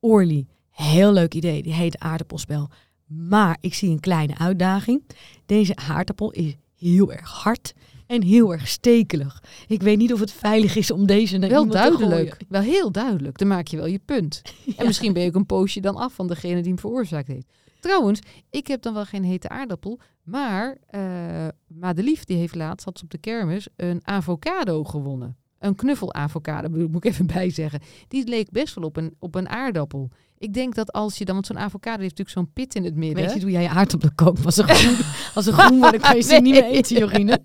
Orly, 0.00 0.46
heel 0.70 1.12
leuk 1.12 1.34
idee, 1.34 1.62
die 1.62 1.72
hete 1.72 1.98
aardappelspel. 1.98 2.68
Maar 3.06 3.56
ik 3.60 3.74
zie 3.74 3.90
een 3.90 4.00
kleine 4.00 4.38
uitdaging. 4.38 5.02
Deze 5.46 5.76
aardappel 5.76 6.30
is 6.30 6.56
heel 6.78 7.12
erg 7.12 7.30
hard. 7.30 7.74
En 8.06 8.22
heel 8.22 8.52
erg 8.52 8.68
stekelig. 8.68 9.42
Ik 9.66 9.82
weet 9.82 9.98
niet 9.98 10.12
of 10.12 10.20
het 10.20 10.32
veilig 10.32 10.76
is 10.76 10.90
om 10.90 11.06
deze 11.06 11.36
naar 11.36 11.48
Wel 11.48 11.66
duidelijk. 11.66 12.36
Wel 12.48 12.60
heel 12.60 12.92
duidelijk. 12.92 13.38
Dan 13.38 13.48
maak 13.48 13.66
je 13.66 13.76
wel 13.76 13.86
je 13.86 14.00
punt. 14.04 14.42
Ja. 14.64 14.72
En 14.76 14.86
misschien 14.86 15.12
ben 15.12 15.22
je 15.22 15.28
ook 15.28 15.34
een 15.34 15.46
poosje 15.46 15.80
dan 15.80 15.96
af 15.96 16.12
van 16.12 16.26
degene 16.26 16.60
die 16.60 16.68
hem 16.68 16.78
veroorzaakt 16.78 17.26
heeft. 17.26 17.46
Trouwens, 17.80 18.20
ik 18.50 18.66
heb 18.66 18.82
dan 18.82 18.94
wel 18.94 19.04
geen 19.04 19.24
hete 19.24 19.48
aardappel. 19.48 19.98
Maar 20.22 20.76
eh 20.86 21.48
Madelief 21.66 22.24
die 22.24 22.36
heeft 22.36 22.54
laatst, 22.54 22.84
had 22.84 22.98
ze 22.98 23.04
op 23.04 23.10
de 23.10 23.18
kermis, 23.18 23.68
een 23.76 24.00
avocado 24.04 24.84
gewonnen. 24.84 25.36
Een 25.58 25.74
knuffelavocado, 25.74 26.68
moet 26.68 26.92
moet 26.92 27.04
ik 27.04 27.10
even 27.12 27.26
bijzeggen. 27.40 27.80
Die 28.08 28.26
leek 28.28 28.50
best 28.50 28.74
wel 28.74 28.84
op 28.84 28.96
een, 28.96 29.14
op 29.18 29.34
een 29.34 29.48
aardappel. 29.48 30.10
Ik 30.38 30.54
denk 30.54 30.74
dat 30.74 30.92
als 30.92 31.18
je 31.18 31.24
dan, 31.24 31.34
want 31.34 31.46
zo'n 31.46 31.58
avocado 31.58 32.00
heeft 32.02 32.18
natuurlijk 32.18 32.36
zo'n 32.36 32.52
pit 32.52 32.74
in 32.74 32.84
het 32.84 32.94
midden. 32.94 33.24
Weet 33.24 33.34
je 33.34 33.40
hoe 33.40 33.50
jij 33.50 33.62
je 33.62 33.68
aardappelen 33.68 34.14
kookt? 34.14 34.44
Als 34.44 34.54
ze 34.54 34.62
groen, 34.62 34.96
als 35.34 35.44
ze 35.44 35.52
groen 35.52 35.78
worden, 35.78 36.00
kan 36.00 36.16
je 36.16 36.22
ze 36.22 36.34
niet 36.34 36.52
meer 36.54 36.64
eten, 36.64 36.96
Jorine. 36.98 37.40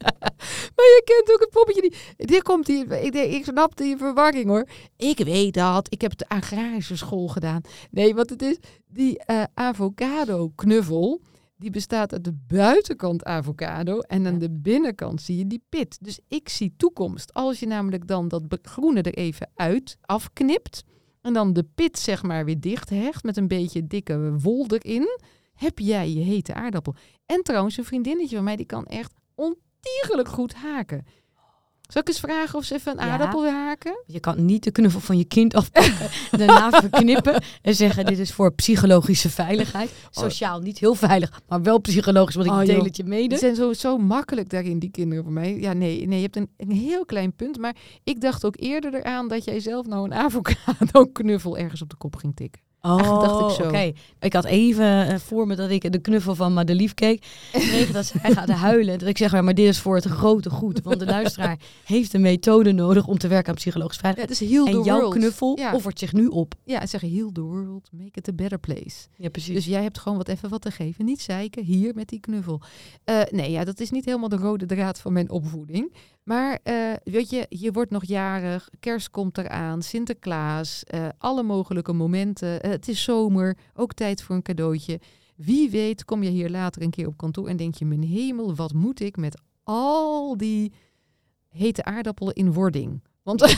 Maar 0.75 0.85
je 0.85 1.01
kent 1.05 1.35
ook 1.35 1.39
het 1.39 1.49
poppetje 1.49 1.81
die... 1.81 2.27
Hier 2.27 2.41
komt 2.43 2.65
die... 2.65 2.85
Ik, 2.85 3.13
ik 3.13 3.43
snap 3.45 3.77
die 3.77 3.97
verwarring 3.97 4.45
hoor. 4.45 4.67
Ik 4.97 5.17
weet 5.17 5.53
dat. 5.53 5.87
Ik 5.93 6.01
heb 6.01 6.17
de 6.17 6.27
agrarische 6.29 6.97
school 6.97 7.27
gedaan. 7.27 7.61
Nee, 7.91 8.15
want 8.15 8.29
het 8.29 8.41
is 8.41 8.57
die 8.87 9.19
eh, 9.25 9.43
avocado 9.53 10.49
knuffel. 10.55 11.21
Die 11.57 11.69
bestaat 11.69 12.13
uit 12.13 12.23
de 12.23 12.37
buitenkant 12.47 13.23
avocado. 13.23 13.99
En 13.99 14.25
aan 14.27 14.33
Ja. 14.33 14.39
de 14.39 14.49
binnenkant 14.51 15.21
zie 15.21 15.37
je 15.37 15.47
die 15.47 15.63
pit. 15.69 15.97
Dus 16.01 16.19
ik 16.27 16.49
zie 16.49 16.73
toekomst. 16.77 17.33
Als 17.33 17.59
je 17.59 17.67
namelijk 17.67 18.07
dan 18.07 18.27
dat 18.27 18.43
groene 18.61 19.01
er 19.01 19.13
even 19.13 19.49
uit 19.55 19.97
afknipt. 20.01 20.83
En 21.21 21.33
dan 21.33 21.53
de 21.53 21.63
pit 21.75 21.99
zeg 21.99 22.23
maar 22.23 22.45
weer 22.45 22.59
dicht 22.59 22.89
hecht. 22.89 23.23
Met 23.23 23.37
een 23.37 23.47
beetje 23.47 23.87
dikke 23.87 24.37
wol 24.39 24.65
erin. 24.67 25.19
Heb 25.53 25.79
jij 25.79 26.09
je 26.11 26.19
hete 26.19 26.53
aardappel. 26.53 26.95
En 27.25 27.43
trouwens, 27.43 27.77
een 27.77 27.85
vriendinnetje 27.85 28.35
van 28.35 28.45
mij 28.45 28.55
die 28.55 28.65
kan 28.65 28.85
echt 28.85 29.13
ontiegelijk 29.35 30.27
goed 30.27 30.53
haken. 30.53 31.05
Zal 31.91 32.01
ik 32.01 32.07
eens 32.07 32.19
vragen 32.19 32.57
of 32.59 32.63
ze 32.65 32.73
even 32.73 32.91
een 32.99 33.05
Ja. 33.05 33.11
aardappel 33.11 33.41
wil 33.41 33.51
haken? 33.51 34.03
Je 34.05 34.19
kan 34.19 34.45
niet 34.45 34.63
de 34.63 34.71
knuffel 34.71 34.99
van 34.99 35.17
je 35.17 35.25
kind 35.25 35.53
afpakken, 35.55 36.09
daarna 36.39 36.69
verknippen 36.79 37.43
en 37.61 37.75
zeggen 37.75 38.05
dit 38.05 38.19
is 38.19 38.31
voor 38.33 38.53
psychologische 38.53 39.29
veiligheid. 39.29 39.91
Sociaal 40.09 40.59
niet 40.59 40.79
heel 40.79 40.95
veilig, 40.95 41.41
maar 41.47 41.61
wel 41.61 41.79
psychologisch, 41.79 42.35
want 42.35 42.47
ik 42.47 42.53
Oh, 42.53 42.59
deel 42.59 42.75
joh. 42.75 42.83
het 42.85 42.97
je 42.97 43.03
mede. 43.03 43.37
zijn 43.37 43.55
zo, 43.55 43.73
zo 43.73 43.97
makkelijk 43.97 44.49
daarin, 44.49 44.79
die 44.79 44.91
kinderen 44.91 45.23
van 45.23 45.33
mij. 45.33 45.59
Ja, 45.59 45.73
nee, 45.73 46.07
nee 46.07 46.17
je 46.17 46.23
hebt 46.23 46.35
een, 46.35 46.49
een 46.57 46.71
heel 46.71 47.05
klein 47.05 47.33
punt. 47.35 47.57
Maar 47.57 47.75
ik 48.03 48.21
dacht 48.21 48.45
ook 48.45 48.55
eerder 48.59 48.93
eraan 48.93 49.27
dat 49.27 49.43
jij 49.43 49.59
zelf 49.59 49.85
nou 49.85 50.05
een 50.05 50.13
avocado-knuffel 50.13 51.57
ergens 51.57 51.81
op 51.81 51.89
de 51.89 51.95
kop 51.95 52.15
ging 52.15 52.35
tikken. 52.35 52.61
Oh, 52.81 53.21
dacht 53.21 53.49
ik 53.51 53.61
zo. 53.63 53.67
oké. 53.67 53.91
Ik 54.19 54.33
had 54.33 54.45
even 54.45 55.07
eh, 55.07 55.15
voor 55.17 55.47
me 55.47 55.55
dat 55.55 55.69
ik 55.69 55.91
de 55.91 55.99
knuffel 55.99 56.35
van 56.35 56.53
Madelief 56.53 56.93
keek. 56.93 57.25
Kreeg 57.51 57.91
dat 57.91 58.05
zij 58.05 58.31
gaat 58.31 58.49
huilen. 58.49 58.99
Dat 58.99 59.07
ik 59.07 59.17
zeg, 59.17 59.31
maar, 59.31 59.43
maar 59.43 59.53
dit 59.53 59.67
is 59.67 59.79
voor 59.79 59.95
het 59.95 60.05
grote 60.05 60.49
goed. 60.49 60.81
Want 60.81 60.99
de 60.99 61.05
luisteraar 61.05 61.57
heeft 61.85 62.13
een 62.13 62.21
methode 62.21 62.71
nodig 62.71 63.07
om 63.07 63.17
te 63.17 63.27
werken 63.27 63.49
aan 63.49 63.55
psychologisch 63.55 63.95
Ja, 63.95 64.01
veiligheid. 64.01 64.39
het 64.39 64.41
is 64.41 64.53
heel 64.55 64.65
en 64.67 64.81
jouw 64.83 64.99
world. 64.99 65.13
knuffel 65.13 65.57
Ja. 65.59 65.73
offert 65.75 65.99
zich 65.99 66.13
nu 66.13 66.27
op. 66.27 66.53
Ja, 66.63 66.85
zeggen 66.85 67.09
heal 67.11 67.31
the 67.31 67.41
world, 67.41 67.89
make 67.91 68.09
it 68.13 68.27
a 68.27 68.33
better 68.33 68.59
place. 68.59 69.07
Ja, 69.15 69.29
precies. 69.29 69.53
Dus 69.55 69.65
jij 69.65 69.83
hebt 69.83 69.99
gewoon 69.99 70.17
wat 70.17 70.27
even 70.27 70.49
wat 70.49 70.61
te 70.61 70.71
geven. 70.71 71.05
Niet 71.05 71.21
zeiken, 71.21 71.63
hier 71.63 71.91
met 71.95 72.09
die 72.09 72.19
knuffel. 72.19 72.61
Eh, 73.03 73.19
nee, 73.29 73.51
ja, 73.51 73.63
dat 73.63 73.79
is 73.79 73.91
niet 73.91 74.05
helemaal 74.05 74.29
de 74.29 74.35
rode 74.35 74.65
draad 74.65 74.99
van 74.99 75.13
mijn 75.13 75.29
opvoeding. 75.29 75.93
Maar 76.23 76.59
eh, 76.63 76.93
weet 77.03 77.29
je, 77.29 77.45
je 77.49 77.71
wordt 77.71 77.91
nog 77.91 78.05
jarig, 78.05 78.69
kerst 78.79 79.09
komt 79.09 79.37
eraan, 79.37 79.81
Sinterklaas, 79.81 80.83
eh, 80.83 81.07
alle 81.17 81.43
mogelijke 81.43 81.93
momenten. 81.93 82.61
Eh, 82.61 82.71
het 82.71 82.87
is 82.87 83.03
zomer, 83.03 83.57
ook 83.73 83.93
tijd 83.93 84.21
voor 84.21 84.35
een 84.35 84.41
cadeautje. 84.41 84.99
Wie 85.35 85.69
weet 85.69 86.05
kom 86.05 86.23
je 86.23 86.29
hier 86.29 86.49
later 86.49 86.81
een 86.81 86.89
keer 86.89 87.07
op 87.07 87.17
kantoor 87.17 87.47
en 87.47 87.57
denk 87.57 87.75
je, 87.75 87.85
mijn 87.85 88.03
hemel, 88.03 88.55
wat 88.55 88.73
moet 88.73 88.99
ik 88.99 89.17
met 89.17 89.41
al 89.63 90.37
die 90.37 90.73
hete 91.49 91.83
aardappelen 91.83 92.33
in 92.33 92.53
wording? 92.53 93.03
Want 93.23 93.41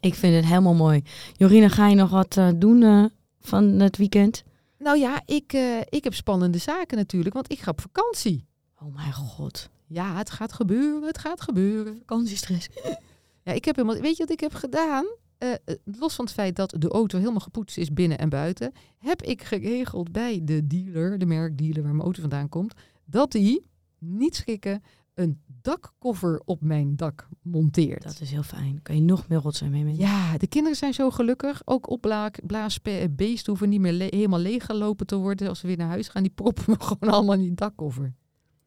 Ik 0.00 0.14
vind 0.14 0.34
het 0.34 0.44
helemaal 0.44 0.74
mooi. 0.74 1.02
Jorine, 1.32 1.68
ga 1.68 1.88
je 1.88 1.94
nog 1.94 2.10
wat 2.10 2.40
doen 2.56 3.10
van 3.40 3.64
het 3.64 3.96
weekend? 3.96 4.42
nou 4.78 4.98
ja, 4.98 5.22
ik, 5.26 5.52
ik 5.88 6.04
heb 6.04 6.14
spannende 6.14 6.58
zaken 6.58 6.96
natuurlijk, 6.96 7.34
want 7.34 7.52
ik 7.52 7.58
ga 7.58 7.70
op 7.70 7.80
vakantie. 7.80 8.46
Oh 8.82 8.94
mijn 8.94 9.12
god. 9.12 9.70
Ja, 9.92 10.16
het 10.16 10.30
gaat 10.30 10.52
gebeuren, 10.52 11.02
het 11.02 11.18
gaat 11.18 11.40
gebeuren. 11.40 11.96
Vakantiestress. 11.96 12.68
Ja, 13.42 13.52
ik 13.52 13.64
heb 13.64 13.76
helemaal, 13.76 14.00
weet 14.00 14.16
je 14.16 14.22
wat 14.22 14.32
ik 14.32 14.40
heb 14.40 14.54
gedaan? 14.54 15.04
Eh, 15.38 15.52
eh, 15.52 15.56
los 15.84 16.14
van 16.14 16.24
het 16.24 16.34
feit 16.34 16.56
dat 16.56 16.74
de 16.78 16.88
auto 16.88 17.18
helemaal 17.18 17.40
gepoetst 17.40 17.78
is 17.78 17.92
binnen 17.92 18.18
en 18.18 18.28
buiten, 18.28 18.72
heb 18.98 19.22
ik 19.22 19.42
geregeld 19.42 20.12
bij 20.12 20.40
de 20.44 20.66
dealer, 20.66 21.18
de 21.18 21.26
merkdealer 21.26 21.82
waar 21.82 21.90
mijn 21.92 22.04
auto 22.04 22.20
vandaan 22.20 22.48
komt, 22.48 22.74
dat 23.04 23.32
die, 23.32 23.66
niet 23.98 24.36
schrikken, 24.36 24.82
een 25.14 25.40
dakkoffer 25.62 26.42
op 26.44 26.62
mijn 26.62 26.96
dak 26.96 27.28
monteert. 27.42 28.02
Dat 28.02 28.20
is 28.20 28.30
heel 28.30 28.42
fijn. 28.42 28.82
Kan 28.82 28.94
je 28.94 29.02
nog 29.02 29.28
meer 29.28 29.38
rotzooi 29.40 29.70
mee 29.70 29.84
meenemen? 29.84 30.06
Ja, 30.08 30.38
de 30.38 30.46
kinderen 30.46 30.76
zijn 30.78 30.94
zo 30.94 31.10
gelukkig. 31.10 31.62
Ook 31.64 31.88
opblaasbeesten 31.90 33.46
hoeven 33.52 33.68
niet 33.68 33.80
meer 33.80 33.92
le- 33.92 34.06
helemaal 34.10 34.38
leeggelopen 34.38 35.06
te 35.06 35.16
worden 35.16 35.48
als 35.48 35.58
ze 35.58 35.66
weer 35.66 35.76
naar 35.76 35.88
huis 35.88 36.08
gaan. 36.08 36.22
Die 36.22 36.32
proppen 36.32 36.64
we 36.66 36.76
gewoon 36.84 37.14
allemaal 37.14 37.34
in 37.34 37.40
die 37.40 37.54
dakkoffer. 37.54 38.14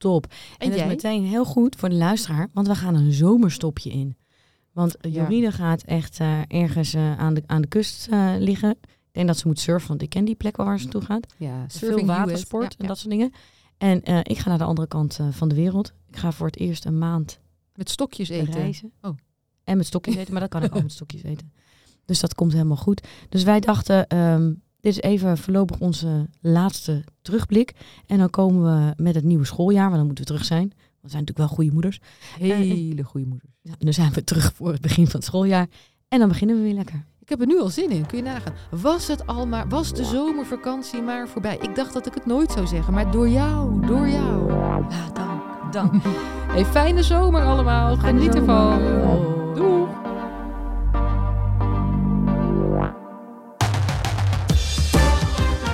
Top. 0.03 0.25
En, 0.25 0.35
En 0.57 0.69
dat 0.69 0.79
is 0.79 0.85
meteen 0.85 1.23
heel 1.23 1.45
goed 1.45 1.75
voor 1.75 1.89
de 1.89 1.95
luisteraar, 1.95 2.49
want 2.53 2.67
we 2.67 2.75
gaan 2.75 2.95
een 2.95 3.11
zomerstopje 3.13 3.89
in. 3.89 4.17
Want 4.71 4.97
eh, 4.97 5.13
Ja. 5.13 5.21
Jorine 5.21 5.51
gaat 5.51 5.81
echt 5.83 6.19
eh, 6.19 6.39
ergens 6.47 6.93
eh, 6.93 7.17
aan, 7.17 7.33
de, 7.33 7.43
aan 7.45 7.61
de 7.61 7.67
kust 7.67 8.07
liggen. 8.39 8.71
Ik 8.81 9.19
denk 9.19 9.27
dat 9.27 9.37
ze 9.37 9.47
moet 9.47 9.59
surfen, 9.59 9.87
want 9.87 10.01
ik 10.01 10.09
ken 10.09 10.25
die 10.25 10.35
plek 10.35 10.57
wel 10.57 10.65
waar 10.65 10.77
ze 10.77 10.83
naartoe 10.83 11.01
gaat. 11.01 11.33
Ja, 11.37 11.65
Veel 11.67 12.05
watersport 12.05 12.75
en 12.75 12.87
dat 12.87 12.97
soort 12.97 13.09
dingen. 13.09 13.31
En 13.77 14.23
ik 14.23 14.37
ga 14.37 14.49
naar 14.49 14.57
de 14.57 14.63
andere 14.63 14.87
kant 14.87 15.19
van 15.31 15.47
de 15.47 15.55
wereld. 15.55 15.93
Ik 16.07 16.17
ga 16.17 16.31
voor 16.31 16.45
het 16.47 16.57
eerst 16.57 16.85
een 16.85 16.97
maand 16.97 17.39
Met 17.75 17.89
stokjes 17.89 18.29
eten. 18.29 18.53
reizen. 18.53 18.91
Oh. 19.01 19.17
En 19.63 19.77
met 19.77 19.85
stokjes 19.85 20.15
eten, 20.15 20.31
maar 20.31 20.41
dat 20.41 20.49
kan 20.49 20.63
ik 20.63 20.73
ook 20.75 20.81
met 20.81 20.91
stokjes 20.91 21.23
eten. 21.23 21.53
Dus 22.05 22.19
dat 22.19 22.35
komt 22.35 22.51
helemaal 22.51 22.77
goed. 22.77 23.07
Dus 23.29 23.43
wij 23.43 23.59
dachten, 23.59 24.07
ehm, 24.07 24.53
dit 24.79 24.91
is 24.91 25.01
even 25.01 25.37
voorlopig 25.37 25.79
onze 25.79 26.29
laatste 26.41 27.03
terugblik. 27.23 27.71
En 28.07 28.17
dan 28.17 28.29
komen 28.29 28.63
we 28.63 29.03
met 29.03 29.15
het 29.15 29.23
nieuwe 29.23 29.45
schooljaar, 29.45 29.85
want 29.85 29.95
dan 29.95 30.05
moeten 30.05 30.23
we 30.23 30.31
terug 30.31 30.45
zijn. 30.45 30.67
Want 30.67 31.01
we 31.01 31.09
zijn 31.09 31.23
natuurlijk 31.25 31.37
wel 31.37 31.57
goede 31.57 31.71
moeders. 31.71 31.99
Hele 32.39 33.03
goede 33.03 33.27
moeders. 33.27 33.51
Ja, 33.61 33.73
dan 33.79 33.93
zijn 33.93 34.13
we 34.13 34.23
terug 34.23 34.53
voor 34.55 34.71
het 34.71 34.81
begin 34.81 35.05
van 35.05 35.15
het 35.15 35.23
schooljaar. 35.23 35.67
En 36.07 36.19
dan 36.19 36.27
beginnen 36.27 36.55
we 36.55 36.61
weer 36.61 36.73
lekker. 36.73 37.05
Ik 37.19 37.29
heb 37.29 37.41
er 37.41 37.47
nu 37.47 37.59
al 37.59 37.69
zin 37.69 37.89
in, 37.89 38.05
kun 38.05 38.17
je 38.17 38.23
nagaan. 38.23 38.53
Was 38.69 39.07
het 39.07 39.27
al 39.27 39.47
maar, 39.47 39.67
was 39.67 39.93
de 39.93 40.03
zomervakantie 40.03 41.01
maar 41.01 41.27
voorbij? 41.27 41.57
Ik 41.61 41.75
dacht 41.75 41.93
dat 41.93 42.05
ik 42.05 42.13
het 42.13 42.25
nooit 42.25 42.51
zou 42.51 42.67
zeggen, 42.67 42.93
maar 42.93 43.11
door 43.11 43.29
jou, 43.29 43.85
door 43.85 44.07
jou. 44.07 44.53
Ja, 44.89 45.09
dank. 45.13 45.73
dank. 45.73 46.03
Hey, 46.53 46.65
fijne 46.65 47.03
zomer 47.03 47.43
allemaal. 47.43 47.97
Fijne 47.97 48.19
Geniet 48.19 48.35
ervan. 48.35 48.79
Doei. 49.55 50.12